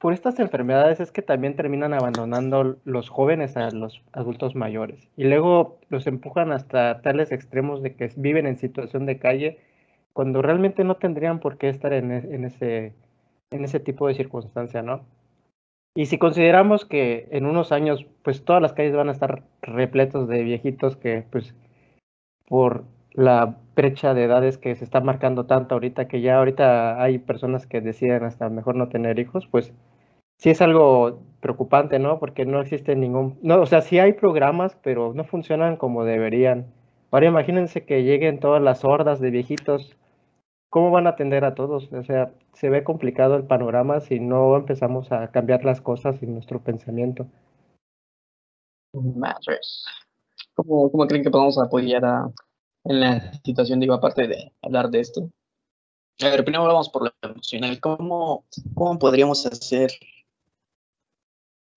por 0.04 0.12
estas 0.12 0.38
enfermedades 0.38 1.00
es 1.00 1.10
que 1.12 1.22
también 1.22 1.56
terminan 1.56 1.94
abandonando 1.94 2.76
los 2.84 3.08
jóvenes 3.08 3.56
a 3.56 3.70
los 3.70 4.02
adultos 4.12 4.54
mayores 4.54 5.08
y 5.16 5.24
luego 5.24 5.78
los 5.88 6.06
empujan 6.06 6.52
hasta 6.52 7.00
tales 7.00 7.32
extremos 7.32 7.82
de 7.82 7.96
que 7.96 8.12
viven 8.14 8.46
en 8.46 8.58
situación 8.58 9.06
de 9.06 9.18
calle 9.18 9.60
cuando 10.12 10.42
realmente 10.42 10.84
no 10.84 10.96
tendrían 10.96 11.40
por 11.40 11.56
qué 11.56 11.70
estar 11.70 11.94
en, 11.94 12.12
en 12.12 12.44
ese, 12.44 12.92
en 13.50 13.64
ese 13.64 13.80
tipo 13.80 14.06
de 14.06 14.12
circunstancia, 14.12 14.82
¿no? 14.82 15.06
Y 15.94 16.04
si 16.04 16.18
consideramos 16.18 16.84
que 16.84 17.26
en 17.30 17.46
unos 17.46 17.72
años, 17.72 18.04
pues 18.22 18.44
todas 18.44 18.60
las 18.60 18.74
calles 18.74 18.94
van 18.94 19.08
a 19.08 19.12
estar 19.12 19.44
repletos 19.62 20.28
de 20.28 20.42
viejitos 20.42 20.98
que, 20.98 21.24
pues, 21.30 21.54
por 22.46 22.84
la 23.14 23.56
brecha 23.74 24.12
de 24.12 24.24
edades 24.24 24.58
que 24.58 24.74
se 24.74 24.84
está 24.84 25.00
marcando 25.00 25.46
tanto 25.46 25.76
ahorita, 25.76 26.08
que 26.08 26.20
ya 26.20 26.36
ahorita 26.36 27.02
hay 27.02 27.18
personas 27.18 27.66
que 27.66 27.80
deciden 27.80 28.24
hasta 28.24 28.50
mejor 28.50 28.74
no 28.74 28.90
tener 28.90 29.18
hijos, 29.18 29.46
pues 29.46 29.72
sí 30.44 30.50
es 30.50 30.60
algo 30.60 31.22
preocupante, 31.40 31.98
¿no? 31.98 32.18
Porque 32.18 32.44
no 32.44 32.60
existe 32.60 32.94
ningún, 32.94 33.38
no, 33.40 33.62
o 33.62 33.66
sea, 33.66 33.80
sí 33.80 33.98
hay 33.98 34.12
programas, 34.12 34.76
pero 34.82 35.14
no 35.14 35.24
funcionan 35.24 35.76
como 35.78 36.04
deberían. 36.04 36.66
Ahora 37.10 37.28
imagínense 37.28 37.86
que 37.86 38.02
lleguen 38.02 38.40
todas 38.40 38.60
las 38.60 38.84
hordas 38.84 39.20
de 39.20 39.30
viejitos, 39.30 39.96
¿cómo 40.68 40.90
van 40.90 41.06
a 41.06 41.10
atender 41.10 41.46
a 41.46 41.54
todos? 41.54 41.90
O 41.94 42.02
sea, 42.02 42.30
se 42.52 42.68
ve 42.68 42.84
complicado 42.84 43.36
el 43.36 43.44
panorama 43.44 44.00
si 44.00 44.20
no 44.20 44.54
empezamos 44.54 45.10
a 45.12 45.30
cambiar 45.30 45.64
las 45.64 45.80
cosas 45.80 46.22
en 46.22 46.34
nuestro 46.34 46.60
pensamiento. 46.60 47.26
Madres. 48.92 49.86
¿Cómo, 50.52 50.90
¿Cómo, 50.90 51.06
creen 51.06 51.24
que 51.24 51.30
podemos 51.30 51.58
apoyar 51.58 52.04
a, 52.04 52.30
en 52.84 53.00
la 53.00 53.32
situación, 53.44 53.80
digo, 53.80 53.94
aparte 53.94 54.28
de 54.28 54.52
hablar 54.60 54.90
de 54.90 55.00
esto? 55.00 55.30
A 56.20 56.28
ver, 56.28 56.44
primero 56.44 56.66
vamos 56.66 56.90
por 56.90 57.04
lo 57.04 57.30
emocional. 57.30 57.80
¿Cómo, 57.80 58.44
cómo 58.74 58.98
podríamos 58.98 59.46
hacer 59.46 59.90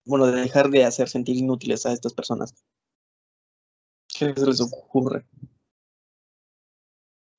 bueno, 0.08 0.26
de 0.26 0.40
dejar 0.40 0.70
de 0.70 0.84
hacer 0.84 1.08
sentir 1.08 1.36
inútiles 1.36 1.86
a 1.86 1.92
estas 1.92 2.14
personas. 2.14 2.54
¿Qué 4.18 4.32
se 4.34 4.46
les 4.46 4.60
ocurre? 4.60 5.24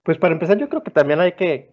Pues 0.04 0.18
para 0.18 0.34
empezar, 0.34 0.58
yo 0.58 0.70
creo 0.70 0.84
que 0.84 0.92
también 0.92 1.20
hay 1.20 1.34
que 1.34 1.72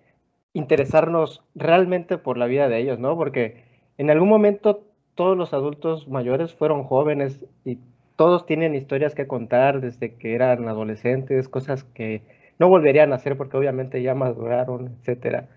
interesarnos 0.53 1.43
realmente 1.55 2.19
por 2.19 2.39
la 2.39 2.47
vida 2.47 2.69
de 2.69 2.81
ellos, 2.81 2.99
¿no? 2.99 3.17
Porque 3.17 3.65
en 3.99 4.11
algún 4.11 4.29
momento 4.29 4.85
todos 5.15 5.37
los 5.37 5.53
adultos 5.53 6.09
mayores 6.09 6.55
fueron 6.55 6.85
jóvenes 6.85 7.45
y 7.65 7.79
todos 8.17 8.47
tienen 8.47 8.75
historias 8.75 9.15
que 9.15 9.27
contar 9.27 9.81
desde 9.81 10.15
que 10.17 10.35
eran 10.35 10.67
adolescentes, 10.69 11.49
cosas 11.49 11.85
que 11.85 12.23
no 12.59 12.69
volverían 12.69 13.13
a 13.13 13.17
hacer 13.17 13.37
porque 13.37 13.59
obviamente 13.59 14.03
ya 14.03 14.15
maduraron, 14.15 14.97
etcétera. 15.01 15.49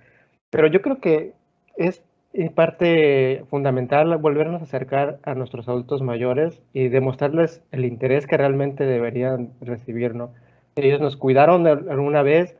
Pero 0.49 0.67
yo 0.67 0.81
creo 0.81 0.99
que 0.99 1.33
es 1.77 2.03
y 2.31 2.49
parte 2.49 3.43
fundamental 3.49 4.15
volvernos 4.17 4.61
a 4.61 4.65
acercar 4.65 5.19
a 5.23 5.33
nuestros 5.33 5.67
adultos 5.67 6.01
mayores 6.01 6.61
y 6.73 6.87
demostrarles 6.87 7.63
el 7.71 7.85
interés 7.85 8.27
que 8.27 8.37
realmente 8.37 8.85
deberían 8.85 9.51
recibir, 9.61 10.13
¿no? 10.15 10.31
Ellos 10.75 11.01
nos 11.01 11.17
cuidaron 11.17 11.65
alguna 11.67 12.21
vez 12.21 12.55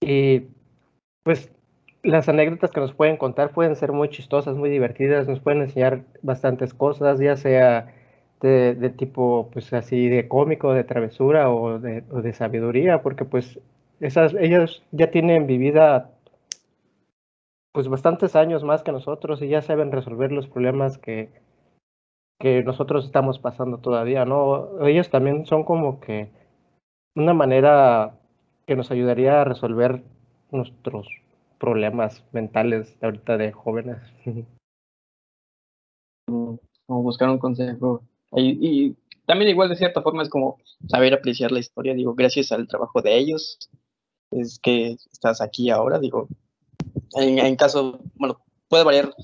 y 0.00 0.44
pues 1.24 1.50
las 2.02 2.28
anécdotas 2.28 2.70
que 2.70 2.80
nos 2.80 2.94
pueden 2.94 3.16
contar 3.16 3.50
pueden 3.50 3.74
ser 3.74 3.92
muy 3.92 4.08
chistosas, 4.08 4.56
muy 4.56 4.70
divertidas, 4.70 5.26
nos 5.26 5.40
pueden 5.40 5.62
enseñar 5.62 6.02
bastantes 6.22 6.72
cosas, 6.72 7.18
ya 7.18 7.36
sea 7.36 7.92
de, 8.40 8.92
tipo 8.96 9.50
pues 9.52 9.72
así 9.72 10.08
de 10.08 10.28
cómico, 10.28 10.72
de 10.72 10.84
travesura 10.84 11.50
o 11.50 11.80
de, 11.80 12.04
o 12.10 12.22
de 12.22 12.32
sabiduría, 12.32 13.02
porque 13.02 13.24
pues 13.24 13.58
esas, 14.00 14.34
ellos 14.34 14.84
ya 14.92 15.10
tienen 15.10 15.46
vivida 15.48 16.10
pues 17.78 17.86
bastantes 17.86 18.34
años 18.34 18.64
más 18.64 18.82
que 18.82 18.90
nosotros 18.90 19.40
y 19.40 19.46
ya 19.46 19.62
saben 19.62 19.92
resolver 19.92 20.32
los 20.32 20.48
problemas 20.48 20.98
que, 20.98 21.30
que 22.40 22.64
nosotros 22.64 23.04
estamos 23.04 23.38
pasando 23.38 23.78
todavía, 23.78 24.24
¿no? 24.24 24.84
Ellos 24.84 25.10
también 25.10 25.46
son 25.46 25.62
como 25.62 26.00
que 26.00 26.28
una 27.14 27.34
manera 27.34 28.18
que 28.66 28.74
nos 28.74 28.90
ayudaría 28.90 29.42
a 29.42 29.44
resolver 29.44 30.02
nuestros 30.50 31.06
problemas 31.60 32.24
mentales 32.32 32.98
ahorita 33.00 33.36
de 33.36 33.52
jóvenes. 33.52 33.98
Como 36.26 36.58
buscar 36.88 37.30
un 37.30 37.38
consejo. 37.38 38.02
Y, 38.32 38.96
también 39.24 39.52
igual 39.52 39.68
de 39.68 39.76
cierta 39.76 40.02
forma 40.02 40.24
es 40.24 40.28
como 40.28 40.58
saber 40.88 41.14
apreciar 41.14 41.52
la 41.52 41.60
historia, 41.60 41.94
digo, 41.94 42.16
gracias 42.16 42.50
al 42.50 42.66
trabajo 42.66 43.02
de 43.02 43.16
ellos, 43.16 43.70
es 44.32 44.58
que 44.58 44.96
estás 45.12 45.40
aquí 45.40 45.70
ahora, 45.70 46.00
digo, 46.00 46.28
en, 47.14 47.56
caso, 47.56 48.00
bueno, 48.14 48.40
puede 48.68 48.84
variar 48.84 49.14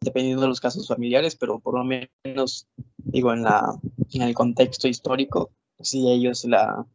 dependiendo 0.00 0.42
de 0.42 0.48
los 0.48 0.60
casos 0.60 0.86
familiares, 0.88 1.36
pero 1.36 1.58
por 1.60 1.74
lo 1.74 1.84
menos, 1.84 2.66
digo, 2.96 3.32
en, 3.32 3.42
la, 3.42 3.78
en 4.12 4.22
el 4.22 4.34
contexto 4.34 4.88
histórico, 4.88 5.50
sí 5.80 6.10
ellos 6.10 6.44
la, 6.44 6.86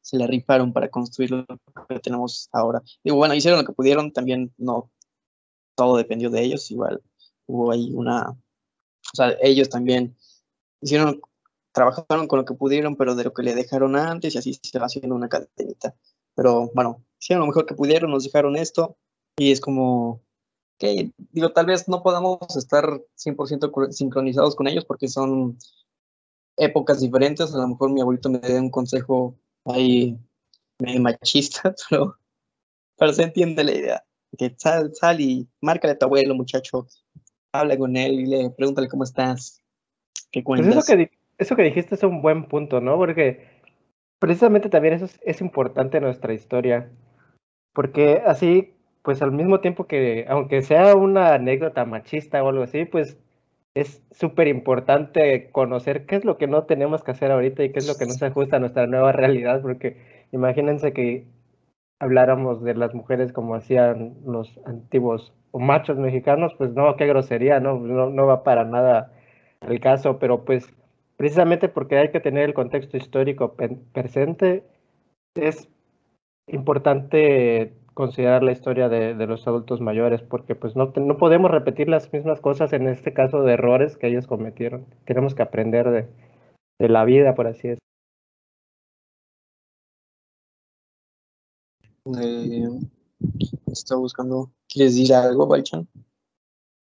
se 0.00 0.18
la 0.18 0.26
rifaron 0.26 0.72
para 0.72 0.88
construir 0.88 1.30
lo 1.30 1.46
que 1.88 2.00
tenemos 2.00 2.48
ahora. 2.52 2.82
Digo, 3.04 3.16
bueno, 3.16 3.34
hicieron 3.34 3.60
lo 3.60 3.66
que 3.66 3.72
pudieron, 3.72 4.12
también 4.12 4.52
no 4.56 4.90
todo 5.74 5.96
dependió 5.96 6.30
de 6.30 6.42
ellos, 6.42 6.70
igual 6.70 7.00
hubo 7.46 7.72
ahí 7.72 7.92
una, 7.94 8.30
o 8.30 9.16
sea, 9.16 9.36
ellos 9.40 9.68
también 9.68 10.16
hicieron, 10.80 11.20
trabajaron 11.72 12.28
con 12.28 12.38
lo 12.38 12.44
que 12.44 12.54
pudieron, 12.54 12.96
pero 12.96 13.14
de 13.14 13.24
lo 13.24 13.32
que 13.32 13.42
le 13.42 13.54
dejaron 13.54 13.96
antes 13.96 14.34
y 14.34 14.38
así 14.38 14.58
se 14.62 14.78
va 14.78 14.86
haciendo 14.86 15.14
una 15.14 15.28
cadenita. 15.28 15.94
Pero 16.34 16.70
bueno, 16.74 17.04
hicieron 17.20 17.40
lo 17.40 17.46
mejor 17.46 17.66
que 17.66 17.74
pudieron, 17.74 18.10
nos 18.10 18.24
dejaron 18.24 18.56
esto, 18.56 18.96
y 19.38 19.52
es 19.52 19.60
como, 19.60 20.20
que 20.78 21.12
digo, 21.32 21.52
tal 21.52 21.66
vez 21.66 21.88
no 21.88 22.02
podamos 22.02 22.38
estar 22.56 22.84
100% 23.16 23.92
sincronizados 23.92 24.56
con 24.56 24.66
ellos 24.66 24.84
porque 24.84 25.08
son 25.08 25.56
épocas 26.56 27.00
diferentes. 27.00 27.54
A 27.54 27.58
lo 27.58 27.68
mejor 27.68 27.92
mi 27.92 28.00
abuelito 28.00 28.28
me 28.28 28.40
dé 28.40 28.58
un 28.58 28.70
consejo 28.70 29.36
ahí 29.64 30.18
medio 30.80 31.00
machista, 31.00 31.74
pero, 31.90 32.16
pero 32.96 33.12
se 33.12 33.22
entiende 33.22 33.64
la 33.64 33.72
idea. 33.72 34.04
Que 34.36 34.54
sal, 34.56 34.94
sal 34.94 35.20
y 35.20 35.48
márcale 35.60 35.94
a 35.94 35.98
tu 35.98 36.06
abuelo, 36.06 36.34
muchacho. 36.34 36.86
Habla 37.52 37.78
con 37.78 37.96
él 37.96 38.20
y 38.20 38.26
le 38.26 38.50
pregúntale 38.50 38.88
cómo 38.88 39.04
estás. 39.04 39.62
¿Qué 40.30 40.42
pues 40.42 40.60
cuentas? 40.60 40.88
eso, 40.88 40.96
que, 40.96 41.10
eso 41.38 41.56
que 41.56 41.62
dijiste 41.62 41.94
es 41.94 42.02
un 42.02 42.20
buen 42.20 42.46
punto, 42.46 42.80
¿no? 42.80 42.96
Porque 42.96 43.62
precisamente 44.18 44.68
también 44.68 44.94
eso 44.94 45.06
es, 45.06 45.18
es 45.22 45.40
importante 45.40 45.96
en 45.96 46.04
nuestra 46.04 46.34
historia. 46.34 46.92
Porque 47.72 48.22
así 48.26 48.77
pues 49.08 49.22
al 49.22 49.32
mismo 49.32 49.60
tiempo 49.60 49.86
que, 49.86 50.26
aunque 50.28 50.60
sea 50.60 50.94
una 50.94 51.32
anécdota 51.32 51.86
machista 51.86 52.44
o 52.44 52.50
algo 52.50 52.64
así, 52.64 52.84
pues 52.84 53.16
es 53.72 54.02
súper 54.10 54.48
importante 54.48 55.50
conocer 55.50 56.04
qué 56.04 56.16
es 56.16 56.26
lo 56.26 56.36
que 56.36 56.46
no 56.46 56.64
tenemos 56.64 57.02
que 57.02 57.12
hacer 57.12 57.30
ahorita 57.30 57.64
y 57.64 57.72
qué 57.72 57.78
es 57.78 57.88
lo 57.88 57.94
que 57.94 58.04
no 58.04 58.12
se 58.12 58.26
ajusta 58.26 58.56
a 58.56 58.60
nuestra 58.60 58.86
nueva 58.86 59.12
realidad, 59.12 59.62
porque 59.62 59.96
imagínense 60.30 60.92
que 60.92 61.24
habláramos 61.98 62.62
de 62.62 62.74
las 62.74 62.92
mujeres 62.92 63.32
como 63.32 63.54
hacían 63.54 64.14
los 64.26 64.60
antiguos 64.66 65.32
o 65.52 65.58
machos 65.58 65.96
mexicanos, 65.96 66.52
pues 66.58 66.74
no, 66.74 66.94
qué 66.96 67.06
grosería, 67.06 67.60
no, 67.60 67.78
no, 67.78 68.10
no 68.10 68.26
va 68.26 68.44
para 68.44 68.66
nada 68.66 69.10
el 69.66 69.80
caso, 69.80 70.18
pero 70.18 70.44
pues 70.44 70.70
precisamente 71.16 71.70
porque 71.70 71.96
hay 71.96 72.10
que 72.10 72.20
tener 72.20 72.44
el 72.44 72.52
contexto 72.52 72.98
histórico 72.98 73.56
presente, 73.94 74.64
es 75.34 75.66
importante 76.48 77.72
considerar 77.98 78.44
la 78.44 78.52
historia 78.52 78.88
de, 78.88 79.26
los 79.26 79.48
adultos 79.48 79.80
mayores, 79.80 80.22
porque 80.22 80.54
pues 80.54 80.76
no, 80.76 80.92
no 80.94 81.16
podemos 81.16 81.50
repetir 81.50 81.88
las 81.88 82.12
mismas 82.12 82.40
cosas 82.40 82.72
en 82.72 82.86
este 82.86 83.12
caso 83.12 83.42
de 83.42 83.54
errores 83.54 83.96
que 83.96 84.06
ellos 84.06 84.28
cometieron. 84.28 84.86
Tenemos 85.04 85.34
que 85.34 85.42
aprender 85.42 85.90
de, 85.90 86.08
de 86.78 86.88
la 86.88 87.04
vida, 87.04 87.34
por 87.34 87.48
así 87.48 87.66
decirlo. 87.66 87.78
Eh, 92.22 92.68
está 93.66 93.96
buscando. 93.96 94.52
¿Quieres 94.68 94.94
decir 94.94 95.12
algo, 95.12 95.48
Balchan? 95.48 95.88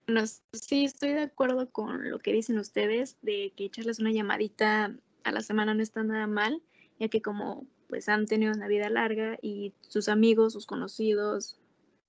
No, 0.07 0.21
sí, 0.51 0.83
estoy 0.83 1.13
de 1.13 1.21
acuerdo 1.21 1.71
con 1.71 2.09
lo 2.11 2.19
que 2.19 2.33
dicen 2.33 2.59
ustedes, 2.59 3.15
de 3.21 3.53
que 3.55 3.63
echarles 3.63 3.99
una 3.99 4.11
llamadita 4.11 4.93
a 5.23 5.31
la 5.31 5.39
semana 5.39 5.73
no 5.73 5.81
está 5.81 6.03
nada 6.03 6.27
mal, 6.27 6.61
ya 6.99 7.07
que 7.07 7.21
como 7.21 7.65
pues 7.87 8.09
han 8.09 8.25
tenido 8.25 8.53
una 8.53 8.67
vida 8.67 8.89
larga 8.89 9.37
y 9.41 9.73
sus 9.81 10.09
amigos, 10.09 10.53
sus 10.53 10.65
conocidos, 10.65 11.57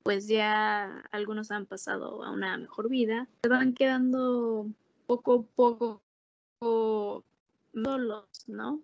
pues 0.02 0.28
ya 0.28 1.00
algunos 1.10 1.50
han 1.50 1.66
pasado 1.66 2.22
a 2.22 2.30
una 2.30 2.56
mejor 2.56 2.88
vida, 2.88 3.28
se 3.42 3.48
van 3.48 3.74
quedando 3.74 4.66
poco 5.06 5.34
a 5.34 5.42
poco 5.56 7.24
solos, 7.74 8.28
¿no? 8.46 8.80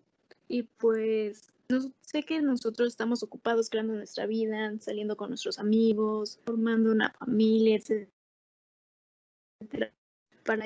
Y 0.49 0.65
pues 0.65 1.53
no, 1.69 1.81
sé 2.01 2.23
que 2.25 2.43
nosotros 2.43 2.89
estamos 2.89 3.23
ocupados 3.23 3.71
creando 3.71 3.95
nuestra 3.95 4.27
vida, 4.27 4.73
saliendo 4.81 5.17
con 5.17 5.31
nuestros 5.31 5.59
amigos, 5.59 6.41
formando 6.45 6.93
una 6.93 7.11
familia, 7.13 7.77
etc. 7.77 8.09
Para 10.45 10.65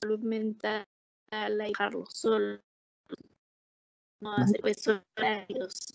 salud 0.00 0.20
mental, 0.20 0.84
a 1.30 1.48
dejarlo 1.48 2.04
solo 2.10 2.60
no 4.20 4.34
hacer 4.36 4.60
pues 4.60 4.86
horarios. 4.86 5.94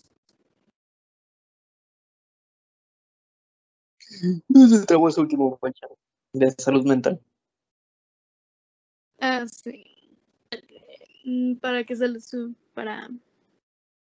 Se 4.00 4.86
trabó 4.86 5.10
su 5.12 5.22
último 5.22 5.58
pancha 5.58 5.88
de 6.34 6.52
salud 6.52 6.86
mental. 6.86 7.22
Ah, 9.20 9.46
sí. 9.48 9.86
Mm, 11.26 11.56
para 11.56 11.84
que 11.84 11.96
se 11.96 12.08
les, 12.08 12.36
para, 12.74 13.10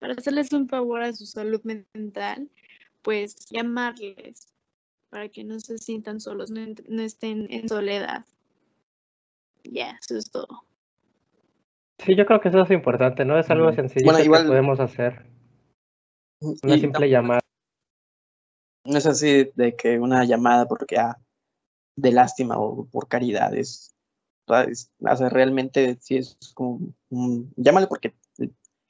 para 0.01 0.15
hacerles 0.15 0.53
un 0.53 0.69
favor 0.69 1.03
a 1.03 1.13
su 1.13 1.27
salud 1.27 1.63
mental, 1.63 2.51
pues 3.03 3.37
llamarles 3.51 4.53
para 5.11 5.29
que 5.29 5.45
no 5.45 5.61
se 5.61 5.79
sientan 5.79 6.21
solos, 6.21 6.51
no, 6.51 7.03
estén 7.03 7.47
en 7.53 7.69
soledad. 7.69 8.27
Ya, 9.63 9.97
eso 10.03 10.19
es 10.19 10.31
todo. 10.31 10.65
Sí, 11.99 12.17
yo 12.17 12.27
creo 12.27 12.41
que 12.41 12.49
eso 12.49 12.63
es 12.63 12.71
importante, 12.71 13.25
¿no? 13.25 13.39
Es 13.39 13.49
algo 13.51 13.73
sencillo 13.73 14.13
que 14.15 14.29
podemos 14.29 14.81
hacer. 14.81 15.27
Una 16.41 16.79
simple 16.79 17.09
llamada. 17.09 17.41
No 18.85 18.99
es 18.99 19.07
así 19.07 19.51
de 19.55 19.77
que 19.77 19.99
una 19.99 20.25
llamada 20.25 20.67
porque 20.67 20.99
ah, 20.99 21.19
de 21.97 22.13
lástima 22.13 22.59
o 22.59 22.87
por 22.87 23.09
caridad 23.09 23.55
es, 23.55 23.95
o 24.47 25.17
sea, 25.17 25.29
realmente 25.31 25.97
sí 26.01 26.17
es 26.17 26.37
como 26.55 26.81
llámale 27.57 27.87
porque 27.87 28.15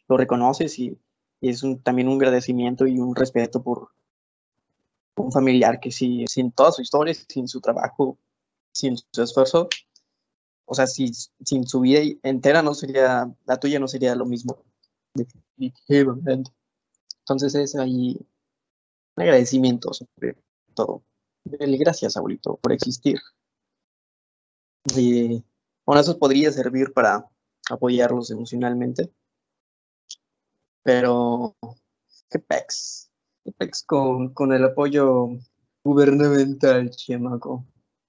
lo 0.09 0.17
reconoces 0.17 0.79
y, 0.79 0.99
es 1.40 1.62
también 1.83 2.09
un 2.09 2.14
agradecimiento 2.14 2.87
y 2.87 2.99
un 2.99 3.14
respeto 3.14 3.62
por 3.62 3.90
un 5.17 5.31
familiar 5.31 5.79
que 5.79 5.90
sí, 5.90 6.25
sin 6.27 6.53
toda 6.53 6.73
su 6.73 6.81
historia, 6.81 7.12
sin 7.12 7.49
su 7.49 7.61
trabajo, 7.61 8.19
sin 8.73 8.97
su 8.97 9.23
esfuerzo, 9.23 9.69
o 10.66 10.74
sea, 10.74 10.87
si, 10.87 11.12
sin 11.44 11.66
su 11.66 11.81
vida 11.81 12.00
entera 12.22 12.62
no 12.62 12.74
sería, 12.74 13.33
la 13.46 13.61
tuya 13.61 13.79
no 13.79 13.88
sería 13.88 14.14
lo 14.14 14.27
mismo. 14.27 14.64
Entonces 17.20 17.55
es 17.55 17.74
ahí 17.77 18.18
un 19.16 19.22
agradecimiento 19.22 19.92
sobre 19.92 20.37
todo. 20.74 21.03
Gracias, 21.44 22.16
abuelito, 22.16 22.57
por 22.57 22.72
existir. 22.72 23.18
Y 24.96 25.42
bueno, 25.85 26.00
eso 26.00 26.18
podría 26.18 26.50
servir 26.53 26.92
para 26.92 27.29
apoyarlos 27.70 28.31
emocionalmente. 28.31 29.11
Pero, 30.83 31.57
¿qué 32.31 32.38
pex? 32.38 33.11
¿Qué 33.44 33.53
pex 33.53 33.83
con, 33.83 34.33
con 34.35 34.53
el 34.53 34.64
apoyo 34.64 35.29
gubernamental, 35.83 36.90
chamaco? 36.90 37.64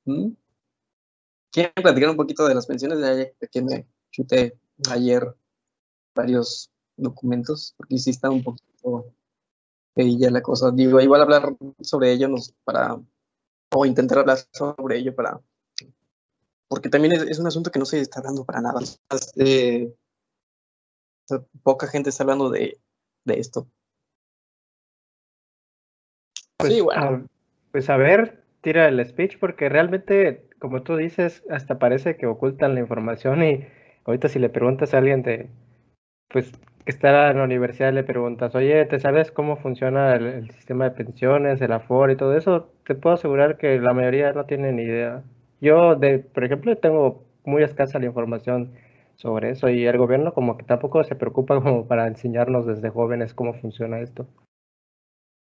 ¿Mm? 0.05 0.31
¿Quieren 1.55 1.71
platicar 1.73 2.09
un 2.09 2.17
poquito 2.17 2.45
de 2.45 2.53
las 2.53 2.65
pensiones 2.67 2.99
de 2.99 3.33
que 3.49 3.61
me 3.61 3.87
chuté 4.11 4.59
ayer 4.91 5.23
varios 6.13 6.69
documentos? 6.97 7.73
Porque 7.77 7.97
sí 7.97 8.09
está 8.09 8.29
un 8.29 8.43
poquito 8.43 9.15
ya 9.95 10.29
la 10.31 10.41
cosa. 10.41 10.71
Digo, 10.71 10.99
igual 10.99 11.21
hablar 11.21 11.55
sobre 11.79 12.11
ello 12.11 12.27
nos, 12.27 12.51
para, 12.65 12.99
o 13.73 13.85
intentar 13.85 14.17
hablar 14.17 14.39
sobre 14.51 14.97
ello 14.97 15.15
para, 15.15 15.39
porque 16.67 16.89
también 16.89 17.13
es, 17.13 17.39
un 17.39 17.47
asunto 17.47 17.71
que 17.71 17.79
no 17.79 17.85
se 17.85 18.01
está 18.01 18.19
hablando 18.19 18.43
para 18.43 18.59
nada. 18.59 18.81
poca 21.63 21.87
gente 21.87 22.09
está 22.09 22.23
hablando 22.23 22.49
de, 22.49 22.81
esto. 23.27 23.65
Pues, 26.57 26.73
sí, 26.73 26.81
bueno. 26.81 27.29
pues 27.71 27.89
a 27.89 27.95
ver, 27.95 28.43
tira 28.59 28.89
el 28.89 29.07
speech 29.07 29.39
porque 29.39 29.69
realmente, 29.69 30.44
como 30.59 30.83
tú 30.83 30.95
dices, 30.95 31.43
hasta 31.49 31.79
parece 31.79 32.17
que 32.17 32.27
ocultan 32.27 32.75
la 32.75 32.81
información 32.81 33.43
y 33.43 33.65
ahorita 34.05 34.29
si 34.29 34.39
le 34.39 34.49
preguntas 34.49 34.93
a 34.93 34.99
alguien 34.99 35.23
de, 35.23 35.49
pues 36.29 36.51
que 36.85 36.91
está 36.91 37.31
en 37.31 37.37
la 37.37 37.43
universidad 37.43 37.91
le 37.93 38.03
preguntas, 38.03 38.53
oye, 38.53 38.85
¿te 38.85 38.99
sabes 38.99 39.31
cómo 39.31 39.57
funciona 39.57 40.15
el, 40.15 40.51
sistema 40.51 40.85
de 40.85 40.91
pensiones, 40.91 41.59
el 41.61 41.71
Afore 41.71 42.13
y 42.13 42.15
todo 42.17 42.37
eso? 42.37 42.69
Te 42.85 42.93
puedo 42.93 43.15
asegurar 43.15 43.57
que 43.57 43.79
la 43.79 43.93
mayoría 43.93 44.31
no 44.33 44.45
tienen 44.45 44.75
ni 44.75 44.83
idea. 44.83 45.23
Yo, 45.61 45.95
de, 45.95 46.19
por 46.19 46.43
ejemplo, 46.43 46.77
tengo 46.77 47.23
muy 47.43 47.63
escasa 47.63 47.97
la 47.97 48.05
información 48.05 48.73
sobre 49.15 49.51
eso 49.51 49.69
y 49.69 49.85
el 49.85 49.97
gobierno 49.97 50.33
como 50.33 50.57
que 50.57 50.63
tampoco 50.63 51.03
se 51.03 51.15
preocupa 51.15 51.55
como 51.63 51.87
para 51.87 52.07
enseñarnos 52.07 52.67
desde 52.67 52.89
jóvenes 52.89 53.33
cómo 53.33 53.53
funciona 53.55 53.99
esto. 53.99 54.27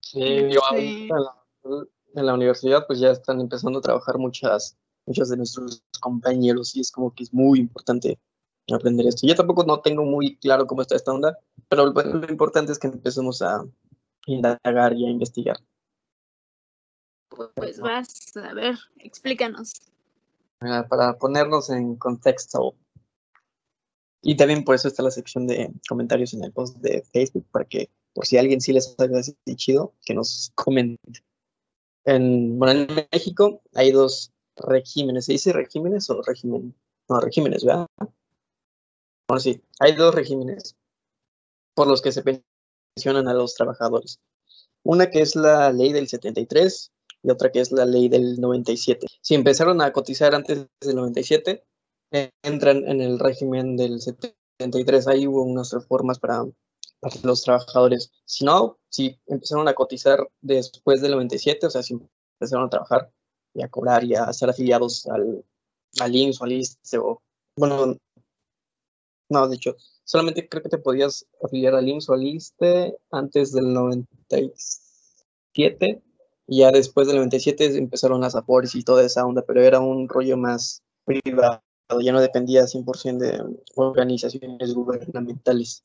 Sí, 0.02 0.48
yo 0.50 0.60
en 0.72 2.24
la, 2.24 2.34
universidad 2.34 2.86
pues 2.86 3.00
ya 3.00 3.10
están 3.10 3.40
empezando 3.40 3.80
a 3.80 3.82
trabajar 3.82 4.18
muchas, 4.18 4.78
muchos 5.06 5.28
de 5.28 5.36
nuestros 5.36 5.82
compañeros 6.00 6.76
y 6.76 6.80
es 6.80 6.90
como 6.90 7.14
que 7.14 7.22
es 7.22 7.32
muy 7.32 7.60
importante 7.60 8.18
aprender 8.74 9.06
esto. 9.06 9.26
Yo 9.26 9.34
tampoco 9.34 9.64
no 9.64 9.80
tengo 9.80 10.04
muy 10.04 10.36
claro 10.36 10.66
cómo 10.66 10.82
está 10.82 10.96
esta 10.96 11.12
onda, 11.12 11.38
pero 11.68 11.86
lo, 11.86 12.28
importante 12.28 12.72
es 12.72 12.78
que 12.78 12.88
empecemos 12.88 13.42
a 13.42 13.64
indagar 14.26 14.92
y 14.94 15.06
a 15.06 15.10
investigar. 15.10 15.58
Pues 17.54 17.78
vas, 17.78 18.36
a 18.36 18.54
ver, 18.54 18.76
explícanos. 18.98 19.74
Ah, 20.60 20.86
para 20.88 21.18
ponernos 21.18 21.70
en 21.70 21.96
contexto. 21.96 22.74
Y 24.22 24.36
también 24.36 24.64
por 24.64 24.74
eso 24.74 24.88
está 24.88 25.02
la 25.02 25.10
sección 25.10 25.46
de 25.46 25.72
comentarios 25.88 26.34
en 26.34 26.42
el 26.42 26.52
post 26.52 26.78
de 26.78 27.02
Facebook, 27.12 27.46
para 27.52 27.66
que 27.66 27.90
por 28.14 28.26
si 28.26 28.38
alguien 28.38 28.60
sí 28.60 28.72
les 28.72 28.96
ha 28.98 29.54
chido, 29.54 29.92
que 30.04 30.14
nos 30.14 30.50
comente. 30.54 31.22
En, 32.04 32.58
bueno, 32.58 32.86
en 32.88 33.06
México 33.12 33.60
hay 33.74 33.92
dos 33.92 34.32
regímenes. 34.56 35.26
¿Se 35.26 35.32
dice 35.32 35.52
regímenes 35.52 36.08
o 36.10 36.22
régimen? 36.22 36.74
No, 37.08 37.20
regímenes, 37.20 37.64
¿verdad? 37.64 37.86
Bueno, 39.28 39.40
sí, 39.40 39.62
hay 39.80 39.94
dos 39.94 40.14
regímenes 40.14 40.76
por 41.74 41.86
los 41.86 42.00
que 42.00 42.12
se 42.12 42.22
pensionan 42.22 43.28
a 43.28 43.34
los 43.34 43.54
trabajadores. 43.54 44.20
Una 44.82 45.10
que 45.10 45.20
es 45.20 45.36
la 45.36 45.72
ley 45.72 45.92
del 45.92 46.08
73 46.08 46.92
y 47.22 47.30
otra 47.30 47.50
que 47.50 47.60
es 47.60 47.72
la 47.72 47.84
ley 47.84 48.08
del 48.08 48.40
97. 48.40 49.06
Si 49.20 49.34
empezaron 49.34 49.80
a 49.80 49.92
cotizar 49.92 50.34
antes 50.34 50.66
del 50.80 50.96
97, 50.96 51.64
entran 52.42 52.86
en 52.88 53.00
el 53.00 53.18
régimen 53.18 53.76
del 53.76 54.00
73. 54.00 55.08
Ahí 55.08 55.26
hubo 55.26 55.42
unas 55.42 55.72
reformas 55.72 56.18
para, 56.18 56.44
los 57.22 57.42
trabajadores. 57.42 58.12
Si 58.24 58.44
no, 58.44 58.78
si 58.88 59.18
empezaron 59.26 59.68
a 59.68 59.74
cotizar 59.74 60.28
después 60.40 61.00
del 61.02 61.12
97, 61.12 61.66
o 61.66 61.70
sea, 61.70 61.82
si 61.82 61.98
empezaron 62.38 62.66
a 62.66 62.70
trabajar 62.70 63.12
y 63.56 63.62
a 63.62 63.68
cobrar 63.68 64.04
y 64.04 64.14
a 64.14 64.24
estar 64.24 64.50
afiliados 64.50 65.06
al, 65.06 65.42
al 66.00 66.14
IMSS 66.14 66.40
o 66.40 66.44
al 66.44 66.52
ISTE 66.52 66.98
o, 66.98 67.22
bueno, 67.56 67.96
no, 69.28 69.48
de 69.48 69.56
hecho, 69.56 69.74
solamente 70.04 70.48
creo 70.48 70.62
que 70.62 70.68
te 70.68 70.78
podías 70.78 71.26
afiliar 71.42 71.74
al 71.74 71.88
IMSS 71.88 72.10
o 72.10 72.14
al 72.14 72.22
ISTE 72.24 72.96
antes 73.10 73.50
del 73.52 73.72
97. 73.72 76.00
Y 76.48 76.58
ya 76.58 76.70
después 76.70 77.08
del 77.08 77.16
97 77.16 77.76
empezaron 77.76 78.20
las 78.20 78.36
APORES 78.36 78.76
y 78.76 78.84
toda 78.84 79.04
esa 79.04 79.26
onda, 79.26 79.42
pero 79.42 79.62
era 79.62 79.80
un 79.80 80.08
rollo 80.08 80.36
más 80.36 80.84
privado, 81.04 81.60
ya 82.00 82.12
no 82.12 82.20
dependía 82.20 82.62
100% 82.64 83.18
de 83.18 83.42
organizaciones 83.74 84.74
gubernamentales. 84.74 85.82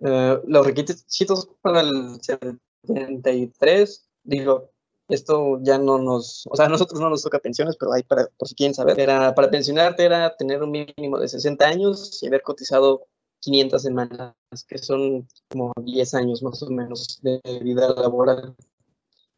Eh, 0.00 0.40
los 0.46 0.64
requisitos 0.64 1.50
para 1.60 1.80
el 1.80 2.18
73, 2.22 4.08
digo, 4.22 4.70
esto 5.08 5.58
ya 5.62 5.78
no 5.78 5.98
nos, 5.98 6.46
o 6.50 6.56
sea, 6.56 6.66
a 6.66 6.68
nosotros 6.68 7.00
no 7.00 7.08
nos 7.08 7.22
toca 7.22 7.38
pensiones, 7.38 7.76
pero 7.78 7.92
hay 7.92 8.02
para, 8.02 8.28
por 8.36 8.46
si 8.46 8.54
quieren 8.54 8.74
saber, 8.74 9.00
era, 9.00 9.34
para 9.34 9.50
pensionarte 9.50 10.04
era 10.04 10.36
tener 10.36 10.62
un 10.62 10.70
mínimo 10.70 11.18
de 11.18 11.28
60 11.28 11.66
años 11.66 12.22
y 12.22 12.26
haber 12.26 12.42
cotizado 12.42 13.06
500 13.40 13.82
semanas, 13.82 14.34
que 14.66 14.78
son 14.78 15.26
como 15.48 15.72
10 15.82 16.14
años 16.14 16.42
más 16.42 16.62
o 16.62 16.70
menos 16.70 17.20
de 17.22 17.40
vida 17.62 17.94
laboral. 17.94 18.54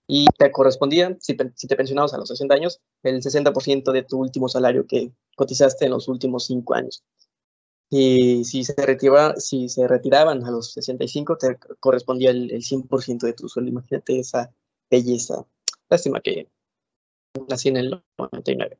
Y 0.08 0.26
te 0.36 0.50
correspondía, 0.50 1.16
si, 1.20 1.36
si 1.54 1.68
te 1.68 1.76
pensionabas 1.76 2.12
a 2.14 2.18
los 2.18 2.28
60 2.28 2.52
años, 2.52 2.80
el 3.04 3.22
60% 3.22 3.92
de 3.92 4.02
tu 4.02 4.18
último 4.18 4.48
salario 4.48 4.86
que 4.88 5.12
cotizaste 5.36 5.84
en 5.84 5.92
los 5.92 6.08
últimos 6.08 6.46
5 6.46 6.74
años. 6.74 7.04
Y 7.90 8.44
si 8.44 8.64
se, 8.64 8.74
retiraba, 8.74 9.36
si 9.36 9.68
se 9.68 9.86
retiraban 9.86 10.44
a 10.44 10.50
los 10.50 10.72
65, 10.72 11.36
te 11.36 11.58
correspondía 11.78 12.30
el, 12.30 12.50
el 12.50 12.62
100% 12.62 13.20
de 13.20 13.32
tu 13.34 13.48
sueldo. 13.48 13.70
Imagínate 13.70 14.18
esa 14.18 14.52
belleza 14.90 15.46
Lástima 15.90 16.20
que 16.20 16.48
nací 17.48 17.68
en 17.68 17.76
el 17.76 18.02
99. 18.18 18.78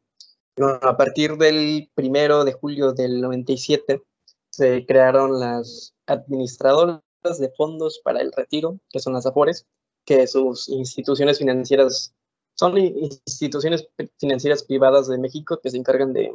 Bueno, 0.56 0.78
a 0.82 0.96
partir 0.96 1.36
del 1.36 1.90
primero 1.94 2.44
de 2.44 2.52
julio 2.52 2.92
del 2.92 3.20
97 3.20 4.02
se 4.50 4.86
crearon 4.86 5.40
las 5.40 5.94
administradoras 6.06 7.02
de 7.38 7.50
fondos 7.56 8.00
para 8.04 8.20
el 8.20 8.32
retiro, 8.32 8.78
que 8.90 9.00
son 9.00 9.12
las 9.12 9.26
AFORES, 9.26 9.66
que 10.04 10.26
sus 10.26 10.68
instituciones 10.68 11.38
financieras 11.38 12.14
son 12.60 12.76
instituciones 12.76 13.88
financieras 14.18 14.62
privadas 14.64 15.08
de 15.08 15.16
México 15.16 15.58
que 15.62 15.70
se 15.70 15.78
encargan 15.78 16.12
de 16.12 16.34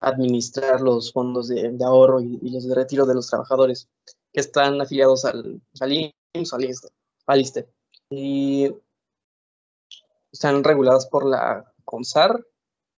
administrar 0.00 0.80
los 0.80 1.12
fondos 1.12 1.48
de, 1.48 1.76
ahorro 1.84 2.20
y, 2.20 2.38
los 2.48 2.66
de 2.68 2.74
retiro 2.74 3.04
de 3.06 3.14
los 3.14 3.26
trabajadores 3.26 3.88
que 4.32 4.40
están 4.40 4.80
afiliados 4.80 5.24
al, 5.24 5.60
al 5.80 5.92
IMSS, 5.92 6.52
al 6.54 6.64
ISTE. 6.64 6.88
ISTE. 7.28 7.68
Y 8.10 8.68
están 10.32 10.64
reguladas 10.64 11.06
por 11.06 11.26
la 11.26 11.72
CONSAR 11.84 12.44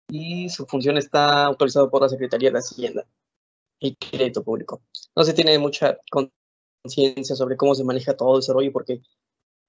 y 0.08 0.48
su 0.48 0.66
función 0.66 0.96
está 0.96 1.44
autorizada 1.44 1.88
por 1.88 2.02
la 2.02 2.08
Secretaría 2.08 2.50
de 2.50 2.58
Hacienda 2.58 3.06
y 3.78 3.94
Crédito 3.94 4.42
Público. 4.42 4.82
No 5.16 5.24
se 5.24 5.32
tiene 5.32 5.58
mucha 5.58 5.98
conciencia 6.10 7.36
sobre 7.36 7.56
cómo 7.56 7.74
se 7.74 7.84
maneja 7.84 8.16
todo 8.16 8.38
ese 8.38 8.52
rollo 8.52 8.72
porque 8.72 9.02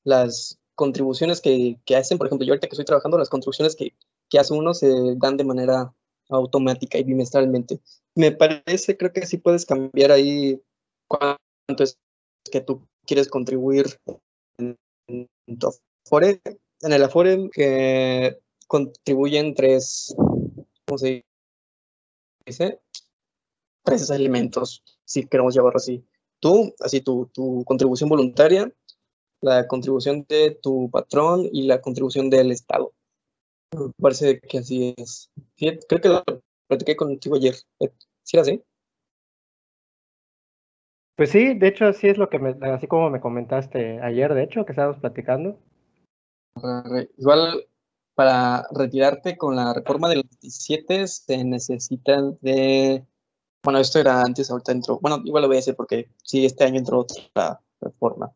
las 0.03 0.59
contribuciones 0.75 1.41
que, 1.41 1.79
que, 1.85 1.95
hacen, 1.95 2.17
por 2.17 2.27
ejemplo, 2.27 2.45
yo 2.45 2.53
ahorita 2.53 2.67
que 2.67 2.73
estoy 2.73 2.85
trabajando, 2.85 3.17
las 3.17 3.29
construcciones 3.29 3.75
que, 3.75 3.93
que 4.29 4.39
hace 4.39 4.53
uno 4.53 4.73
se 4.73 5.15
dan 5.17 5.37
de 5.37 5.43
manera 5.43 5.93
automática 6.29 6.97
y 6.97 7.03
bimestralmente. 7.03 7.81
Me 8.15 8.31
parece, 8.31 8.97
creo 8.97 9.13
que 9.13 9.25
sí 9.25 9.37
puedes 9.37 9.65
cambiar 9.65 10.11
ahí 10.11 10.61
cuánto 11.07 11.83
es 11.83 11.97
que 12.51 12.61
tú 12.61 12.87
quieres 13.05 13.27
contribuir 13.27 13.85
en 14.57 14.77
tu 15.59 15.67
Afore 15.67 16.41
en 16.81 16.93
el 16.93 17.03
Afore 17.03 17.49
que 17.51 18.37
contribuyen 18.67 19.53
tres, 19.53 20.13
¿cómo 20.85 20.97
se 20.97 21.25
dice? 22.45 22.79
Tres 23.83 24.09
elementos, 24.09 24.83
si 25.05 25.27
queremos 25.27 25.53
llamarlo 25.53 25.77
así. 25.77 26.05
Tú, 26.39 26.73
así 26.79 27.01
tu, 27.01 27.29
tu 27.33 27.63
contribución 27.65 28.09
voluntaria, 28.09 28.71
la 29.41 29.67
contribución 29.67 30.25
de 30.27 30.51
tu 30.61 30.89
patrón 30.89 31.47
y 31.51 31.63
la 31.63 31.81
contribución 31.81 32.29
del 32.29 32.51
Estado. 32.51 32.93
Parece 33.99 34.39
que 34.39 34.59
así 34.59 34.93
es. 34.97 35.29
creo 35.87 36.01
que 36.01 36.09
lo 36.09 36.23
platiqué 36.67 36.95
contigo 36.95 37.35
ayer. 37.35 37.55
¿Sí 38.23 38.37
era 38.37 38.41
así? 38.41 38.61
Pues 41.15 41.29
sí, 41.29 41.53
de 41.53 41.67
hecho, 41.67 41.93
sí 41.93 42.07
es 42.07 42.17
lo 42.17 42.29
que 42.29 42.39
me, 42.39 42.55
así 42.71 42.87
como 42.87 43.09
me 43.09 43.21
comentaste 43.21 44.01
ayer, 44.01 44.33
de 44.33 44.43
hecho, 44.43 44.65
que 44.65 44.71
estábamos 44.71 44.99
platicando. 44.99 45.59
Igual 47.17 47.65
para 48.15 48.67
retirarte 48.71 49.37
con 49.37 49.55
la 49.55 49.73
reforma 49.73 50.09
del 50.09 50.23
27 50.23 51.07
se 51.07 51.43
necesitan 51.43 52.37
de. 52.41 53.05
Bueno, 53.63 53.79
esto 53.79 53.99
era 53.99 54.21
antes, 54.21 54.49
ahorita 54.49 54.71
entró. 54.71 54.99
Bueno, 54.99 55.21
igual 55.23 55.43
lo 55.43 55.47
voy 55.47 55.57
a 55.57 55.59
decir 55.59 55.75
porque 55.75 56.09
sí, 56.23 56.45
este 56.45 56.63
año 56.63 56.79
entró 56.79 56.99
otra 56.99 57.61
reforma. 57.79 58.31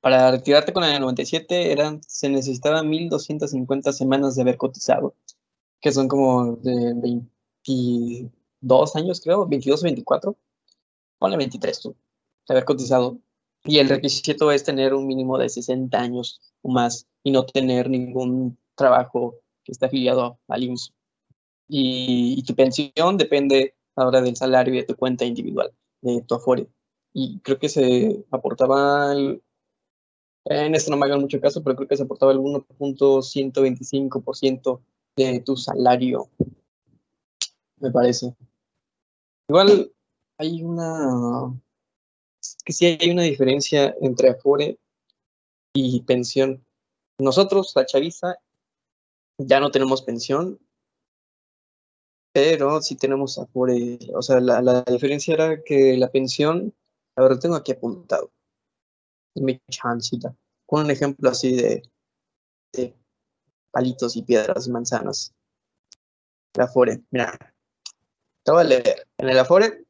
Para 0.00 0.30
retirarte 0.30 0.74
con 0.74 0.84
el 0.84 1.00
97 1.00 1.72
eran, 1.72 2.02
se 2.06 2.28
necesitaban 2.28 2.90
1.250 2.90 3.92
semanas 3.92 4.36
de 4.36 4.42
haber 4.42 4.58
cotizado, 4.58 5.14
que 5.80 5.92
son 5.92 6.08
como 6.08 6.56
de 6.56 6.92
22 6.94 8.96
años, 8.96 9.20
creo, 9.22 9.46
22 9.46 9.80
o 9.80 9.84
24. 9.84 10.36
Ponle 11.18 11.36
23 11.38 11.80
tú, 11.80 11.96
de 12.46 12.54
haber 12.54 12.66
cotizado. 12.66 13.18
Y 13.64 13.78
el 13.78 13.88
requisito 13.88 14.52
es 14.52 14.62
tener 14.62 14.92
un 14.92 15.06
mínimo 15.06 15.38
de 15.38 15.48
60 15.48 15.98
años 15.98 16.42
o 16.62 16.70
más 16.70 17.06
y 17.22 17.30
no 17.30 17.46
tener 17.46 17.88
ningún 17.88 18.58
trabajo 18.74 19.40
que 19.64 19.72
esté 19.72 19.86
afiliado 19.86 20.38
al 20.48 20.64
IMSS. 20.64 20.92
Y, 21.68 22.42
tu 22.46 22.54
pensión 22.54 23.16
depende 23.16 23.74
ahora 23.96 24.20
del 24.20 24.36
salario 24.36 24.74
y 24.74 24.78
de 24.78 24.84
tu 24.84 24.96
cuenta 24.96 25.24
individual, 25.24 25.72
de 26.02 26.20
tu 26.22 26.34
Afore. 26.34 26.68
Y 27.14 27.40
creo 27.40 27.58
que 27.58 27.70
se 27.70 28.22
aportaba, 28.30 29.14
en 29.14 29.40
esto 30.74 30.90
no 30.90 30.98
me 30.98 31.06
hagan 31.06 31.22
mucho 31.22 31.40
caso, 31.40 31.62
pero 31.62 31.76
creo 31.76 31.88
que 31.88 31.96
se 31.96 32.02
aportaba 32.02 32.32
el 32.32 32.38
1.125% 32.38 34.80
de 35.16 35.40
tu 35.40 35.56
salario, 35.56 36.28
me 37.78 37.90
parece. 37.90 38.36
Igual 39.48 39.90
hay 40.38 40.62
una, 40.62 41.54
que 42.64 42.72
sí 42.72 42.86
hay 42.86 43.10
una 43.10 43.22
diferencia 43.22 43.94
entre 44.00 44.30
Afore 44.30 44.78
y 45.74 46.02
pensión. 46.02 46.64
Nosotros, 47.18 47.72
la 47.76 47.84
chaviza, 47.84 48.36
ya 49.38 49.60
no 49.60 49.70
tenemos 49.70 50.02
pensión, 50.02 50.58
pero 52.32 52.80
sí 52.80 52.96
tenemos 52.96 53.38
Afore. 53.38 53.98
O 54.14 54.22
sea, 54.22 54.40
la, 54.40 54.82
diferencia 54.82 55.34
era 55.34 55.62
que 55.62 55.96
la 55.96 56.10
pensión, 56.10 56.74
ahora 57.16 57.38
tengo 57.38 57.54
aquí 57.54 57.72
apuntado, 57.72 58.32
mi 59.34 59.60
chancita, 59.68 60.34
con 60.66 60.84
un 60.84 60.90
ejemplo 60.90 61.30
así 61.30 61.56
de, 61.56 61.82
palitos 63.70 64.16
y 64.16 64.22
piedras 64.22 64.68
manzanas. 64.68 65.34
La 66.54 66.64
Afore, 66.64 67.02
mira, 67.10 67.36
te 68.42 68.52
voy 68.52 68.60
a 68.60 68.64
leer. 68.64 69.08
En 69.18 69.28
el 69.28 69.38
Afore, 69.38 69.84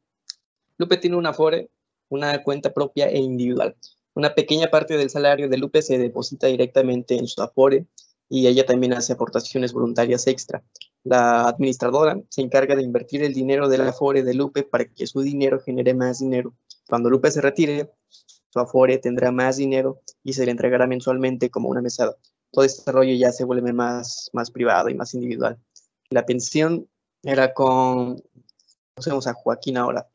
Lupe 0.78 0.96
tiene 0.96 1.16
un 1.16 1.26
Afore, 1.26 1.70
una 2.14 2.42
cuenta 2.42 2.72
propia 2.72 3.08
e 3.08 3.18
individual. 3.18 3.76
Una 4.14 4.34
pequeña 4.34 4.68
parte 4.68 4.96
del 4.96 5.10
salario 5.10 5.48
de 5.48 5.58
Lupe 5.58 5.82
se 5.82 5.98
deposita 5.98 6.46
directamente 6.46 7.16
en 7.16 7.26
su 7.26 7.42
Afore 7.42 7.86
y 8.28 8.46
ella 8.46 8.64
también 8.64 8.94
hace 8.94 9.12
aportaciones 9.12 9.72
voluntarias 9.72 10.26
extra. 10.26 10.62
La 11.02 11.48
administradora 11.48 12.20
se 12.30 12.40
encarga 12.40 12.76
de 12.76 12.82
invertir 12.82 13.22
el 13.22 13.34
dinero 13.34 13.68
del 13.68 13.82
Afore 13.82 14.22
de 14.22 14.34
Lupe 14.34 14.62
para 14.62 14.86
que 14.86 15.06
su 15.06 15.20
dinero 15.20 15.60
genere 15.60 15.94
más 15.94 16.20
dinero. 16.20 16.54
Cuando 16.88 17.10
Lupe 17.10 17.30
se 17.30 17.40
retire, 17.40 17.90
su 18.48 18.60
Afore 18.60 18.98
tendrá 18.98 19.32
más 19.32 19.56
dinero 19.56 20.00
y 20.22 20.32
se 20.32 20.44
le 20.44 20.52
entregará 20.52 20.86
mensualmente 20.86 21.50
como 21.50 21.68
una 21.68 21.82
mesada. 21.82 22.16
Todo 22.52 22.64
este 22.64 22.92
rollo 22.92 23.12
ya 23.14 23.32
se 23.32 23.44
vuelve 23.44 23.72
más, 23.72 24.30
más 24.32 24.50
privado 24.52 24.88
y 24.88 24.94
más 24.94 25.12
individual. 25.14 25.58
La 26.10 26.24
pensión 26.24 26.88
era 27.24 27.52
con, 27.52 28.22
vamos 29.04 29.26
a 29.26 29.34
Joaquín 29.34 29.76
ahora. 29.76 30.08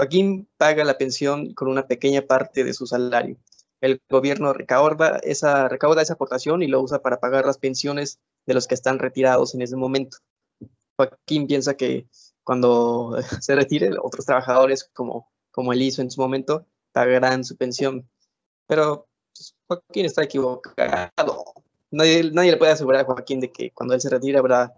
Joaquín 0.00 0.48
paga 0.56 0.84
la 0.84 0.98
pensión 0.98 1.52
con 1.54 1.68
una 1.68 1.86
pequeña 1.86 2.22
parte 2.22 2.64
de 2.64 2.72
su 2.72 2.86
salario 2.86 3.36
el 3.80 4.00
gobierno 4.08 4.52
recauda 4.52 5.18
esa, 5.22 5.68
recauda 5.68 6.02
esa 6.02 6.14
aportación 6.14 6.62
y 6.62 6.66
lo 6.66 6.80
usa 6.80 7.00
para 7.00 7.20
pagar 7.20 7.46
las 7.46 7.58
pensiones 7.58 8.20
de 8.46 8.54
los 8.54 8.66
que 8.66 8.74
están 8.74 8.98
retirados 8.98 9.54
en 9.54 9.62
ese 9.62 9.76
momento. 9.76 10.18
Joaquín 10.96 11.46
piensa 11.46 11.74
que 11.74 12.06
cuando 12.44 13.16
se 13.40 13.54
retire, 13.54 13.90
otros 14.02 14.26
trabajadores, 14.26 14.88
como, 14.92 15.30
como 15.50 15.72
él 15.72 15.82
hizo 15.82 16.02
en 16.02 16.10
su 16.10 16.20
momento, 16.20 16.66
pagarán 16.92 17.44
su 17.44 17.56
pensión. 17.56 18.08
Pero 18.66 19.08
pues, 19.34 19.54
Joaquín 19.66 20.06
está 20.06 20.24
equivocado. 20.24 21.44
Nadie, 21.90 22.30
nadie 22.32 22.52
le 22.52 22.56
puede 22.56 22.72
asegurar 22.72 23.02
a 23.02 23.04
Joaquín 23.04 23.40
de 23.40 23.50
que 23.50 23.70
cuando 23.72 23.94
él 23.94 24.00
se 24.00 24.10
retire 24.10 24.38
habrá 24.38 24.74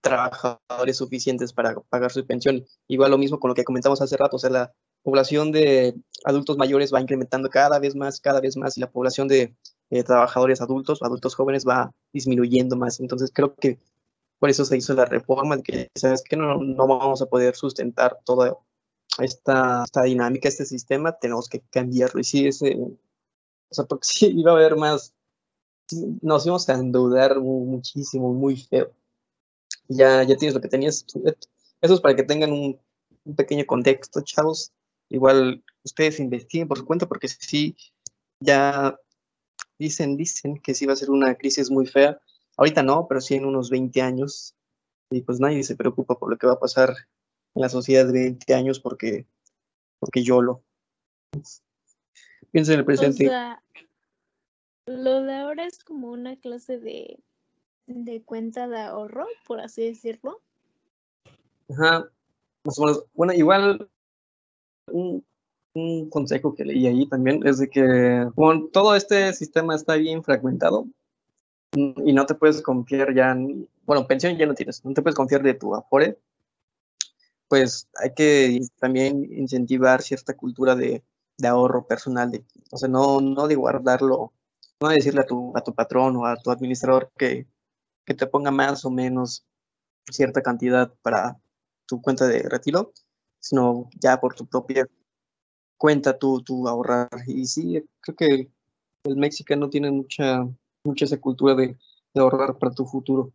trabajadores 0.00 0.96
suficientes 0.96 1.52
para 1.52 1.74
pagar 1.88 2.12
su 2.12 2.26
pensión. 2.26 2.64
Igual 2.88 3.10
lo 3.10 3.18
mismo 3.18 3.38
con 3.38 3.50
lo 3.50 3.54
que 3.54 3.64
comentamos 3.64 4.00
hace 4.00 4.16
rato, 4.16 4.36
o 4.36 4.38
sea, 4.38 4.50
la, 4.50 4.72
población 5.02 5.50
de 5.52 5.94
adultos 6.24 6.58
mayores 6.58 6.92
va 6.92 7.00
incrementando 7.00 7.48
cada 7.48 7.78
vez 7.78 7.96
más, 7.96 8.20
cada 8.20 8.40
vez 8.40 8.56
más, 8.56 8.76
y 8.76 8.80
la 8.80 8.90
población 8.90 9.28
de 9.28 9.54
trabajadores 10.04 10.60
adultos, 10.60 11.02
adultos 11.02 11.34
jóvenes 11.34 11.64
va 11.66 11.90
disminuyendo 12.12 12.76
más. 12.76 13.00
Entonces 13.00 13.30
creo 13.34 13.54
que 13.54 13.78
por 14.38 14.50
eso 14.50 14.64
se 14.64 14.76
hizo 14.76 14.94
la 14.94 15.04
reforma, 15.04 15.56
de 15.56 15.62
que 15.62 15.88
sabes 15.94 16.22
que 16.22 16.36
no, 16.36 16.56
no 16.56 16.86
vamos 16.86 17.20
a 17.22 17.26
poder 17.26 17.54
sustentar 17.56 18.18
toda 18.24 18.56
esta, 19.18 19.84
esta 19.84 20.02
dinámica, 20.02 20.48
este 20.48 20.64
sistema, 20.64 21.12
tenemos 21.12 21.48
que 21.48 21.60
cambiarlo. 21.70 22.20
Y 22.20 22.24
sí, 22.24 22.46
ese, 22.46 22.76
o 22.78 22.96
sea, 23.70 23.84
iba 24.28 24.52
a 24.52 24.54
haber 24.54 24.76
más, 24.76 25.14
nos 26.22 26.46
íbamos 26.46 26.68
a 26.68 26.74
endeudar 26.74 27.38
muchísimo, 27.40 28.32
muy 28.32 28.56
feo. 28.56 28.92
Ya, 29.90 30.22
ya 30.22 30.36
tienes 30.36 30.54
lo 30.54 30.60
que 30.60 30.68
tenías. 30.68 31.04
Eso 31.80 31.94
es 31.94 32.00
para 32.00 32.14
que 32.14 32.22
tengan 32.22 32.52
un, 32.52 32.80
un 33.24 33.36
pequeño 33.36 33.66
contexto, 33.66 34.20
chavos. 34.22 34.72
Igual 35.08 35.64
ustedes 35.82 36.20
investiguen 36.20 36.68
por 36.68 36.78
su 36.78 36.84
cuenta 36.84 37.08
porque 37.08 37.26
sí, 37.26 37.76
ya 38.40 38.96
dicen, 39.78 40.16
dicen 40.16 40.58
que 40.58 40.74
sí 40.74 40.86
va 40.86 40.92
a 40.92 40.96
ser 40.96 41.10
una 41.10 41.34
crisis 41.34 41.70
muy 41.70 41.86
fea. 41.86 42.20
Ahorita 42.56 42.82
no, 42.82 43.06
pero 43.08 43.20
sí 43.20 43.34
en 43.34 43.44
unos 43.44 43.70
20 43.70 44.00
años. 44.00 44.54
Y 45.10 45.22
pues 45.22 45.40
nadie 45.40 45.64
se 45.64 45.74
preocupa 45.74 46.18
por 46.18 46.30
lo 46.30 46.38
que 46.38 46.46
va 46.46 46.52
a 46.52 46.60
pasar 46.60 46.90
en 47.54 47.62
la 47.62 47.68
sociedad 47.68 48.06
de 48.06 48.12
20 48.12 48.54
años 48.54 48.78
porque, 48.78 49.26
porque 49.98 50.22
yo 50.22 50.40
lo. 50.40 50.62
Piensa 52.52 52.74
en 52.74 52.78
el 52.80 52.84
presente. 52.84 53.28
Lo 54.86 55.22
de 55.22 55.34
ahora 55.34 55.66
es 55.66 55.82
como 55.82 56.10
una 56.10 56.36
clase 56.36 56.78
de, 56.78 57.18
de 57.90 58.22
cuenta 58.22 58.68
de 58.68 58.80
ahorro, 58.80 59.26
por 59.46 59.60
así 59.60 59.84
decirlo. 59.84 60.40
Ajá. 61.68 62.08
Bueno, 63.14 63.32
igual 63.32 63.88
un, 64.92 65.24
consejo 66.10 66.54
que 66.54 66.64
leí 66.64 66.86
ahí 66.86 67.06
también 67.08 67.46
es 67.46 67.58
de 67.58 67.70
que 67.70 68.28
con 68.34 68.70
todo 68.72 68.96
este 68.96 69.32
sistema 69.32 69.74
está 69.74 69.94
bien 69.94 70.22
fragmentado 70.24 70.86
y 71.72 72.12
no 72.12 72.26
te 72.26 72.34
puedes 72.34 72.60
confiar 72.60 73.14
ya, 73.14 73.36
bueno, 73.86 74.06
pensión 74.08 74.36
ya 74.36 74.46
no 74.46 74.54
tienes, 74.54 74.84
no 74.84 74.92
te 74.92 75.02
puedes 75.02 75.14
confiar 75.14 75.42
de 75.42 75.54
tu 75.54 75.74
Afore, 75.74 76.18
pues 77.46 77.88
hay 77.96 78.12
que 78.14 78.60
también 78.80 79.24
incentivar 79.32 80.02
cierta 80.02 80.36
cultura 80.36 80.74
de, 80.74 81.04
ahorro 81.44 81.86
personal, 81.86 82.30
de, 82.32 82.44
o 82.72 82.76
sea, 82.76 82.88
no, 82.88 83.20
no 83.20 83.46
de 83.46 83.54
guardarlo, 83.54 84.32
no 84.80 84.88
de 84.88 84.96
decirle 84.96 85.20
a 85.20 85.26
tu, 85.26 85.52
a 85.56 85.62
tu 85.62 85.72
patrón 85.72 86.16
o 86.16 86.26
a 86.26 86.36
tu 86.36 86.50
administrador 86.50 87.12
que, 87.16 87.46
que 88.04 88.14
te 88.14 88.26
ponga 88.26 88.50
más 88.50 88.84
o 88.84 88.90
menos 88.90 89.44
cierta 90.10 90.42
cantidad 90.42 90.92
para 91.02 91.40
tu 91.86 92.00
cuenta 92.00 92.26
de 92.26 92.42
retiro, 92.42 92.92
sino 93.38 93.88
ya 94.00 94.20
por 94.20 94.34
tu 94.34 94.46
propia 94.46 94.86
cuenta 95.76 96.18
tú, 96.18 96.42
tú 96.42 96.68
ahorrar. 96.68 97.08
Y 97.26 97.46
sí, 97.46 97.82
creo 98.00 98.16
que 98.16 98.50
el 99.04 99.16
mexicano 99.16 99.70
tiene 99.70 99.90
mucha, 99.90 100.46
mucha 100.84 101.04
esa 101.06 101.20
cultura 101.20 101.54
de, 101.54 101.76
ahorrar 102.14 102.58
para 102.58 102.74
tu 102.74 102.86
futuro. 102.86 103.32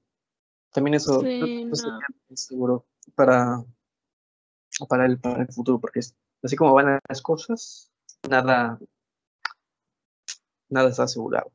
También 0.71 0.95
eso, 0.95 1.23
es 1.23 1.83
seguro 2.35 2.85
para, 3.15 3.63
para, 4.87 5.05
el, 5.05 5.19
para 5.19 5.41
el 5.43 5.47
futuro, 5.47 5.79
porque 5.79 6.01
así 6.43 6.55
como 6.55 6.73
van 6.73 6.99
las 7.07 7.21
cosas, 7.21 7.91
nada, 8.29 8.77
nada 10.69 10.89
está 10.89 11.03
asegurado. 11.03 11.51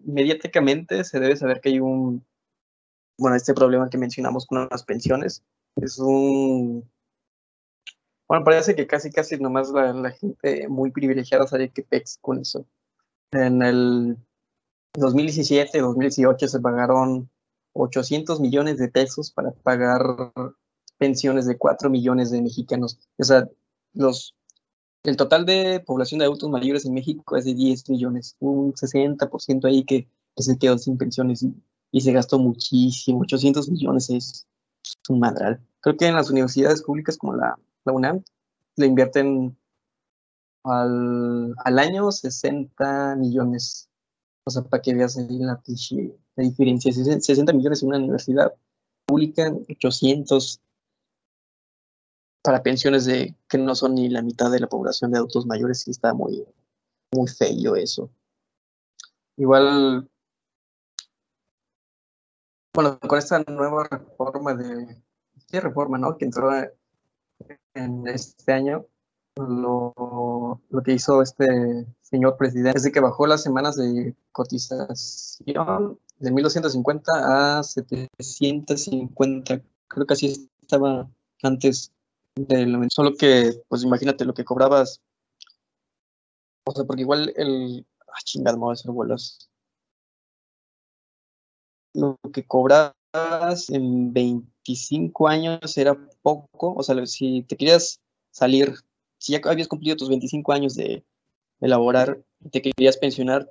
Mediáticamente 0.00 1.04
se 1.04 1.20
debe 1.20 1.36
saber 1.36 1.60
que 1.60 1.70
hay 1.70 1.80
un 1.80 2.24
bueno, 3.18 3.36
este 3.36 3.54
problema 3.54 3.88
que 3.88 3.98
mencionamos 3.98 4.46
con 4.46 4.68
las 4.70 4.84
pensiones 4.84 5.42
es 5.76 5.98
un... 5.98 6.88
Bueno, 8.26 8.44
parece 8.44 8.74
que 8.74 8.86
casi, 8.86 9.10
casi 9.10 9.36
nomás 9.36 9.70
la, 9.70 9.92
la 9.92 10.10
gente 10.10 10.66
muy 10.68 10.90
privilegiada 10.90 11.46
sabe 11.46 11.70
que 11.70 11.82
pex 11.82 12.18
con 12.20 12.40
eso. 12.40 12.66
En 13.32 13.62
el 13.62 14.16
2017, 14.94 15.78
2018 15.78 16.48
se 16.48 16.60
pagaron 16.60 17.30
800 17.74 18.40
millones 18.40 18.78
de 18.78 18.88
pesos 18.88 19.30
para 19.30 19.52
pagar 19.52 20.32
pensiones 20.96 21.46
de 21.46 21.58
4 21.58 21.90
millones 21.90 22.30
de 22.30 22.40
mexicanos. 22.40 22.98
O 23.18 23.24
sea, 23.24 23.48
los, 23.92 24.34
el 25.04 25.16
total 25.16 25.44
de 25.44 25.80
población 25.80 26.18
de 26.18 26.24
adultos 26.24 26.50
mayores 26.50 26.86
en 26.86 26.94
México 26.94 27.36
es 27.36 27.44
de 27.44 27.54
10 27.54 27.90
millones, 27.90 28.36
un 28.40 28.72
60% 28.72 29.66
ahí 29.66 29.84
que, 29.84 30.08
se 30.36 30.58
quedó 30.58 30.78
sin 30.78 30.98
pensiones 30.98 31.44
y, 31.92 32.00
se 32.00 32.12
gastó 32.12 32.38
muchísimo, 32.40 33.20
800 33.20 33.68
millones 33.68 34.10
es, 34.10 34.46
un 35.08 35.20
madral. 35.20 35.60
Creo 35.80 35.96
que 35.96 36.06
en 36.06 36.14
las 36.14 36.30
universidades 36.30 36.82
públicas 36.82 37.16
como 37.16 37.34
la, 37.34 37.58
la 37.84 37.92
UNAM 37.92 38.22
le 38.76 38.86
invierten 38.86 39.56
al, 40.62 41.54
al, 41.58 41.78
año 41.78 42.10
60 42.10 43.16
millones. 43.16 43.88
O 44.44 44.50
sea, 44.50 44.62
para 44.62 44.82
que 44.82 44.94
veas 44.94 45.16
ahí 45.16 45.38
la, 45.38 45.62
la 46.36 46.44
diferencia. 46.44 46.92
60 46.92 47.52
millones 47.52 47.82
en 47.82 47.88
una 47.88 47.98
universidad 47.98 48.52
pública, 49.06 49.54
800 49.68 50.60
para 52.44 52.62
pensiones 52.62 53.06
de 53.06 53.34
que 53.48 53.56
no 53.56 53.74
son 53.74 53.94
ni 53.94 54.10
la 54.10 54.20
mitad 54.20 54.50
de 54.50 54.60
la 54.60 54.66
población 54.66 55.10
de 55.10 55.16
adultos 55.16 55.46
mayores, 55.46 55.80
sí 55.80 55.90
está 55.90 56.12
muy, 56.12 56.46
muy 57.10 57.26
feo 57.26 57.74
eso. 57.74 58.10
Igual, 59.38 60.10
bueno, 62.74 63.00
con 63.00 63.18
esta 63.18 63.42
nueva 63.48 63.88
reforma 63.90 64.54
de, 64.54 65.02
¿qué 65.48 65.62
reforma, 65.62 65.96
no? 65.96 66.18
Que 66.18 66.26
entró 66.26 66.50
en 67.72 68.06
este 68.08 68.52
año, 68.52 68.84
lo, 69.36 70.60
lo 70.68 70.82
que 70.82 70.92
hizo 70.92 71.22
este 71.22 71.86
señor 72.02 72.36
presidente 72.36 72.78
es 72.78 72.92
que 72.92 73.00
bajó 73.00 73.26
las 73.26 73.42
semanas 73.42 73.76
de 73.76 74.14
cotización 74.32 75.98
de 76.18 76.30
1250 76.30 77.58
a 77.58 77.62
750, 77.62 79.62
creo 79.88 80.06
que 80.06 80.12
así 80.12 80.50
estaba 80.60 81.08
antes 81.42 81.93
solo 82.90 83.14
que, 83.16 83.52
pues 83.68 83.82
imagínate 83.84 84.24
lo 84.24 84.34
que 84.34 84.44
cobrabas. 84.44 85.00
O 86.66 86.72
sea, 86.72 86.84
porque 86.84 87.02
igual 87.02 87.32
el. 87.36 87.86
Ah, 88.08 88.20
chingada, 88.24 88.56
me 88.56 88.62
voy 88.62 88.72
a 88.72 88.74
hacer 88.74 88.90
bolas. 88.90 89.50
Lo 91.92 92.18
que 92.32 92.46
cobrabas 92.46 93.70
en 93.70 94.12
25 94.12 95.28
años 95.28 95.76
era 95.78 95.96
poco. 96.22 96.74
O 96.74 96.82
sea, 96.82 97.06
si 97.06 97.42
te 97.42 97.56
querías 97.56 98.00
salir, 98.30 98.74
si 99.18 99.32
ya 99.32 99.40
habías 99.44 99.68
cumplido 99.68 99.96
tus 99.96 100.08
25 100.08 100.52
años 100.52 100.74
de, 100.74 101.04
de 101.60 101.68
laborar 101.68 102.24
y 102.40 102.50
te 102.50 102.62
querías 102.62 102.96
pensionar, 102.96 103.50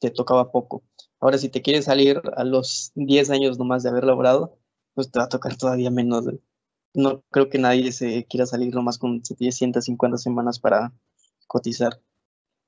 te 0.00 0.10
tocaba 0.10 0.52
poco. 0.52 0.82
Ahora, 1.20 1.38
si 1.38 1.48
te 1.48 1.62
quieres 1.62 1.86
salir 1.86 2.22
a 2.36 2.44
los 2.44 2.92
10 2.94 3.30
años 3.30 3.58
nomás 3.58 3.82
de 3.82 3.90
haber 3.90 4.04
laborado, 4.04 4.56
pues 4.94 5.10
te 5.10 5.18
va 5.18 5.26
a 5.26 5.28
tocar 5.28 5.56
todavía 5.56 5.90
menos 5.90 6.26
no 6.94 7.22
creo 7.30 7.48
que 7.48 7.58
nadie 7.58 7.92
se 7.92 8.24
quiera 8.26 8.46
salir 8.46 8.74
nomás 8.74 8.98
con 8.98 9.24
750 9.24 10.18
semanas 10.18 10.58
para 10.58 10.92
cotizar. 11.46 12.00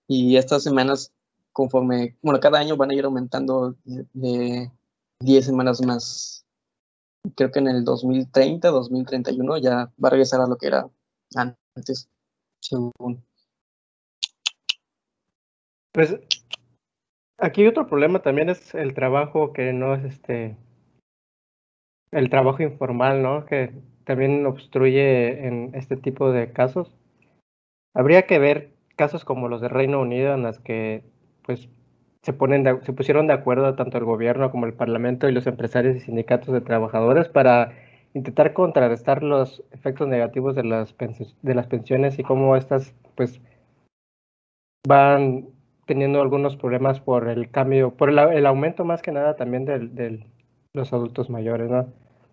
Y 0.08 0.37
estas 0.37 0.62
semanas, 0.62 1.12
conforme, 1.52 2.16
bueno, 2.22 2.40
cada 2.40 2.58
año 2.58 2.76
van 2.76 2.90
a 2.90 2.94
ir 2.94 3.04
aumentando 3.04 3.76
de, 3.85 4.70
10 5.20 5.46
semanas 5.46 5.80
más. 5.82 6.44
Creo 7.37 7.52
que 7.52 7.61
en 7.61 7.68
el 7.68 7.85
2030, 7.85 8.68
2031 8.68 9.58
ya 9.58 9.92
va 10.02 10.08
a 10.08 10.11
regresar 10.11 10.40
a 10.40 10.46
lo 10.46 10.56
que 10.56 10.66
era 10.66 10.88
antes, 11.37 12.08
según. 12.61 13.24
Pues 15.92 16.16
aquí 17.38 17.66
otro 17.66 17.87
problema 17.87 18.22
también 18.22 18.48
es 18.48 18.74
el 18.74 18.94
trabajo 18.94 19.52
que 19.52 19.72
no 19.72 19.94
es 19.94 20.04
este, 20.04 20.56
el 22.11 22.30
trabajo 22.30 22.62
informal, 22.62 23.22
¿no? 23.22 23.46
Que 23.46 23.72
también 24.04 24.46
obstruye 24.46 25.46
en 25.46 25.70
este 25.74 25.96
tipo 25.96 26.32
de 26.32 26.52
casos. 26.52 26.94
Habría 27.94 28.26
que 28.26 28.38
ver 28.38 28.70
casos 28.96 29.24
como 29.24 29.48
los 29.48 29.60
de 29.60 29.68
Reino 29.68 30.00
Unido 30.00 30.34
en 30.34 30.42
las 30.42 30.58
que 30.58 31.02
pues 31.42 31.68
se 32.22 32.32
ponen 32.32 32.64
se 32.82 32.92
pusieron 32.92 33.26
de 33.26 33.32
acuerdo 33.32 33.74
tanto 33.74 33.98
el 33.98 34.04
gobierno 34.04 34.50
como 34.50 34.66
el 34.66 34.74
parlamento 34.74 35.28
y 35.28 35.32
los 35.32 35.46
empresarios 35.46 35.96
y 35.96 36.00
sindicatos 36.00 36.54
de 36.54 36.60
trabajadores 36.60 37.28
para 37.28 37.72
intentar 38.14 38.52
contrarrestar 38.52 39.22
los 39.22 39.64
efectos 39.72 40.08
negativos 40.08 40.54
de 40.54 40.64
las 40.64 40.94
de 41.42 41.54
las 41.54 41.66
pensiones 41.66 42.18
y 42.18 42.22
cómo 42.22 42.56
estas 42.56 42.94
pues 43.16 43.40
van 44.86 45.48
teniendo 45.86 46.20
algunos 46.22 46.56
problemas 46.56 47.00
por 47.00 47.28
el 47.28 47.50
cambio, 47.50 47.94
por 47.96 48.10
el, 48.10 48.46
aumento 48.46 48.84
más 48.84 49.02
que 49.02 49.12
nada 49.12 49.36
también 49.36 49.64
de 49.64 50.24
los 50.74 50.92
adultos 50.92 51.28
mayores, 51.28 51.70
¿no? 51.70 51.88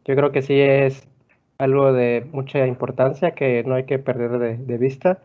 Yo 0.05 0.15
creo 0.15 0.31
que 0.31 0.41
sí 0.41 0.59
es 0.59 1.07
algo 1.59 1.91
de 1.91 2.27
mucha 2.31 2.65
importancia 2.65 3.35
que 3.35 3.63
no 3.63 3.75
hay 3.75 3.85
que 3.85 3.99
perder 3.99 4.57
de, 4.57 4.77
vista. 4.77 5.21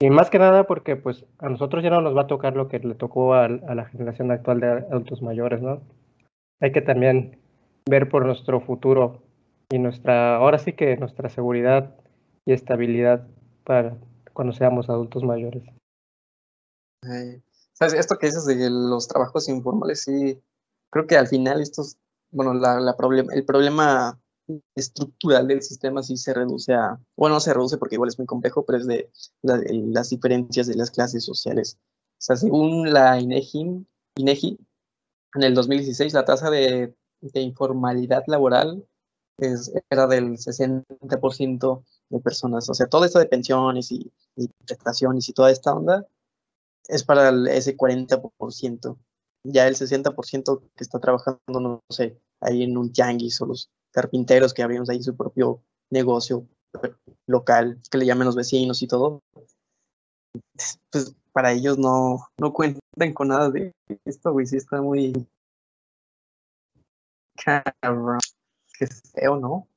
Y 0.00 0.10
más 0.10 0.30
que 0.30 0.38
nada 0.38 0.66
porque 0.66 0.96
pues 0.96 1.26
a 1.38 1.48
nosotros 1.48 1.84
ya 1.84 1.90
no 1.90 2.00
nos 2.00 2.16
va 2.16 2.22
a 2.22 2.26
tocar 2.26 2.56
lo 2.56 2.68
que 2.68 2.78
le 2.78 2.94
tocó 2.94 3.34
a, 3.34 3.48
la 3.48 3.84
generación 3.86 4.30
actual 4.30 4.60
de 4.60 4.68
adultos 4.68 5.22
mayores, 5.22 5.60
¿no? 5.60 5.82
Hay 6.60 6.72
que 6.72 6.80
también 6.80 7.38
ver 7.88 8.08
por 8.08 8.24
nuestro 8.24 8.60
futuro 8.60 9.22
y 9.70 9.78
nuestra, 9.78 10.36
ahora 10.36 10.58
sí 10.58 10.72
que 10.72 10.96
nuestra 10.96 11.28
seguridad 11.28 11.94
y 12.46 12.52
estabilidad 12.52 13.26
para 13.64 13.96
cuando 14.32 14.54
seamos 14.54 14.88
adultos 14.88 15.24
mayores. 15.24 15.62
¿Sabes? 17.74 17.94
Esto 17.94 18.16
que 18.18 18.26
dices 18.26 18.46
de 18.46 18.70
los 18.70 19.08
trabajos 19.08 19.48
informales, 19.48 20.02
sí, 20.02 20.40
creo 20.90 21.06
que 21.06 21.16
al 21.16 21.28
final 21.28 21.60
estos, 21.60 21.98
bueno, 22.30 22.54
la, 22.54 22.80
la 22.80 22.96
problem 22.96 23.26
el 23.32 23.44
problema 23.44 24.18
estructural 24.74 25.46
del 25.46 25.62
sistema 25.62 26.02
sí 26.02 26.16
se 26.16 26.34
reduce 26.34 26.74
a, 26.74 26.98
bueno, 27.16 27.36
no 27.36 27.40
se 27.40 27.52
reduce 27.52 27.78
porque 27.78 27.96
igual 27.96 28.08
es 28.08 28.18
muy 28.18 28.26
complejo, 28.26 28.64
pero 28.64 28.78
es 28.78 28.86
de 28.86 29.10
las 29.42 30.10
diferencias 30.10 30.66
de 30.66 30.74
las 30.74 30.90
clases 30.90 31.24
sociales. 31.24 31.78
O 31.80 32.20
sea, 32.20 32.36
según 32.36 32.92
la 32.92 33.20
INEGI, 33.20 33.86
INEGI 34.16 34.58
en 35.34 35.42
el 35.42 35.54
2016 35.54 36.12
la 36.14 36.24
tasa 36.24 36.50
de, 36.50 36.94
de 37.20 37.40
informalidad 37.40 38.24
laboral 38.26 38.84
es, 39.38 39.72
era 39.90 40.06
del 40.06 40.32
60% 40.32 41.84
de 42.08 42.20
personas. 42.20 42.68
O 42.68 42.74
sea, 42.74 42.86
todo 42.86 43.04
esto 43.04 43.18
de 43.18 43.26
pensiones 43.26 43.92
y, 43.92 44.12
y 44.36 44.48
prestaciones 44.66 45.28
y 45.28 45.32
toda 45.32 45.50
esta 45.50 45.74
onda 45.74 46.06
es 46.88 47.04
para 47.04 47.30
ese 47.50 47.76
40%. 47.76 48.96
Ya 49.44 49.68
el 49.68 49.76
60% 49.76 50.60
que 50.74 50.84
está 50.84 50.98
trabajando, 50.98 51.60
no 51.60 51.80
sé, 51.88 52.18
ahí 52.40 52.62
en 52.62 52.76
un 52.76 52.92
tianguis 52.92 53.40
o 53.40 53.46
los 53.46 53.70
carpinteros 53.92 54.54
que 54.54 54.62
abrimos 54.62 54.88
ahí 54.90 55.02
su 55.02 55.16
propio 55.16 55.62
negocio 55.90 56.46
local, 57.26 57.80
que 57.90 57.98
le 57.98 58.06
llamen 58.06 58.26
los 58.26 58.36
vecinos 58.36 58.82
y 58.82 58.86
todo, 58.86 59.22
pues 60.90 61.14
para 61.32 61.52
ellos 61.52 61.78
no, 61.78 62.28
no 62.38 62.52
cuentan 62.52 63.14
con 63.14 63.28
nada 63.28 63.50
de 63.50 63.72
esto, 64.04 64.32
güey, 64.32 64.46
sí 64.46 64.56
está 64.56 64.82
muy 64.82 65.12
cabrón, 67.36 68.18
que 68.78 68.86
feo, 68.86 69.36
¿no? 69.36 69.68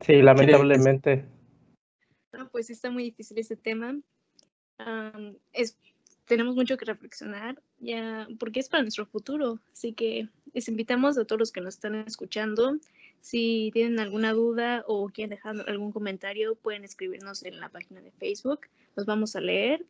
Sí, 0.00 0.22
lamentablemente. 0.22 1.26
No, 2.32 2.48
pues 2.50 2.66
sí 2.66 2.74
está 2.74 2.90
muy 2.90 3.04
difícil 3.04 3.38
ese 3.38 3.56
tema. 3.56 3.98
es, 5.52 5.76
tenemos 6.28 6.54
mucho 6.54 6.76
que 6.76 6.84
reflexionar, 6.84 7.60
ya, 7.80 8.28
porque 8.38 8.60
es 8.60 8.68
para 8.68 8.82
nuestro 8.82 9.06
futuro. 9.06 9.58
Así 9.72 9.94
que 9.94 10.28
les 10.52 10.68
invitamos 10.68 11.18
a 11.18 11.24
todos 11.24 11.38
los 11.38 11.52
que 11.52 11.60
nos 11.60 11.74
están 11.74 11.94
escuchando. 11.96 12.76
Si 13.20 13.70
tienen 13.72 13.98
alguna 13.98 14.32
duda 14.32 14.84
o 14.86 15.08
quieren 15.08 15.30
dejar 15.30 15.68
algún 15.68 15.90
comentario, 15.90 16.54
pueden 16.54 16.84
escribirnos 16.84 17.42
en 17.44 17.58
la 17.58 17.70
página 17.70 18.00
de 18.02 18.12
Facebook. 18.12 18.60
Los 18.94 19.06
vamos 19.06 19.34
a 19.36 19.40
leer. 19.40 19.84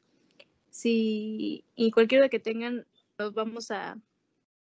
Si, 0.71 1.65
y 1.75 1.91
cualquier 1.91 2.21
duda 2.21 2.29
que 2.29 2.39
tengan, 2.39 2.87
los 3.19 3.35
vamos 3.35 3.71
a 3.71 3.99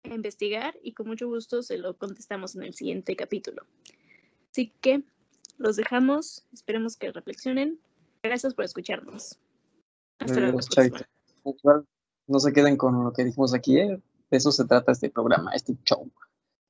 investigar 0.03 0.77
y 0.81 0.93
con 0.93 1.07
mucho 1.07 1.27
gusto 1.27 1.61
se 1.61 1.77
lo 1.77 1.97
contestamos 1.97 2.55
en 2.55 2.63
el 2.63 2.73
siguiente 2.73 3.15
capítulo. 3.15 3.65
Así 4.51 4.71
que 4.79 5.03
los 5.57 5.75
dejamos. 5.75 6.45
Esperemos 6.53 6.95
que 6.95 7.11
reflexionen. 7.11 7.79
Gracias 8.23 8.53
por 8.53 8.63
escucharnos. 8.63 9.37
Hasta 10.19 10.39
luego 10.39 10.59
no 12.27 12.39
se 12.39 12.53
queden 12.53 12.77
con 12.77 13.03
lo 13.03 13.13
que 13.13 13.23
dijimos 13.23 13.53
aquí, 13.53 13.77
¿eh? 13.77 14.01
de 14.29 14.37
eso 14.37 14.51
se 14.51 14.65
trata 14.65 14.91
este 14.91 15.09
programa, 15.09 15.51
este 15.53 15.75
show. 15.83 16.11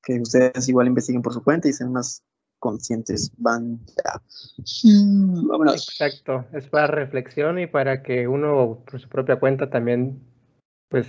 Que 0.02 0.20
ustedes 0.20 0.68
igual 0.68 0.86
investiguen 0.86 1.22
por 1.22 1.32
su 1.32 1.42
cuenta 1.42 1.68
y 1.68 1.72
sean 1.72 1.92
más 1.92 2.22
conscientes. 2.58 3.32
Van 3.36 3.80
ya. 3.86 4.22
Exacto, 5.72 6.44
es 6.52 6.68
para 6.68 6.86
reflexión 6.86 7.58
y 7.58 7.66
para 7.66 8.02
que 8.02 8.28
uno 8.28 8.84
por 8.88 9.00
su 9.00 9.08
propia 9.08 9.40
cuenta 9.40 9.70
también, 9.70 10.22
pues, 10.88 11.06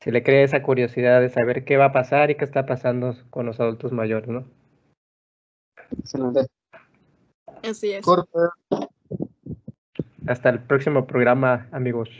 se 0.00 0.12
le 0.12 0.22
cree 0.22 0.44
esa 0.44 0.62
curiosidad 0.62 1.20
de 1.20 1.30
saber 1.30 1.64
qué 1.64 1.76
va 1.76 1.86
a 1.86 1.92
pasar 1.92 2.30
y 2.30 2.36
qué 2.36 2.44
está 2.44 2.66
pasando 2.66 3.16
con 3.30 3.46
los 3.46 3.58
adultos 3.58 3.92
mayores, 3.92 4.28
¿no? 4.28 4.44
Excelente. 5.98 6.46
Así 7.62 7.92
es. 7.92 8.04
Hasta 10.26 10.50
el 10.50 10.62
próximo 10.62 11.06
programa, 11.06 11.68
amigos. 11.72 12.10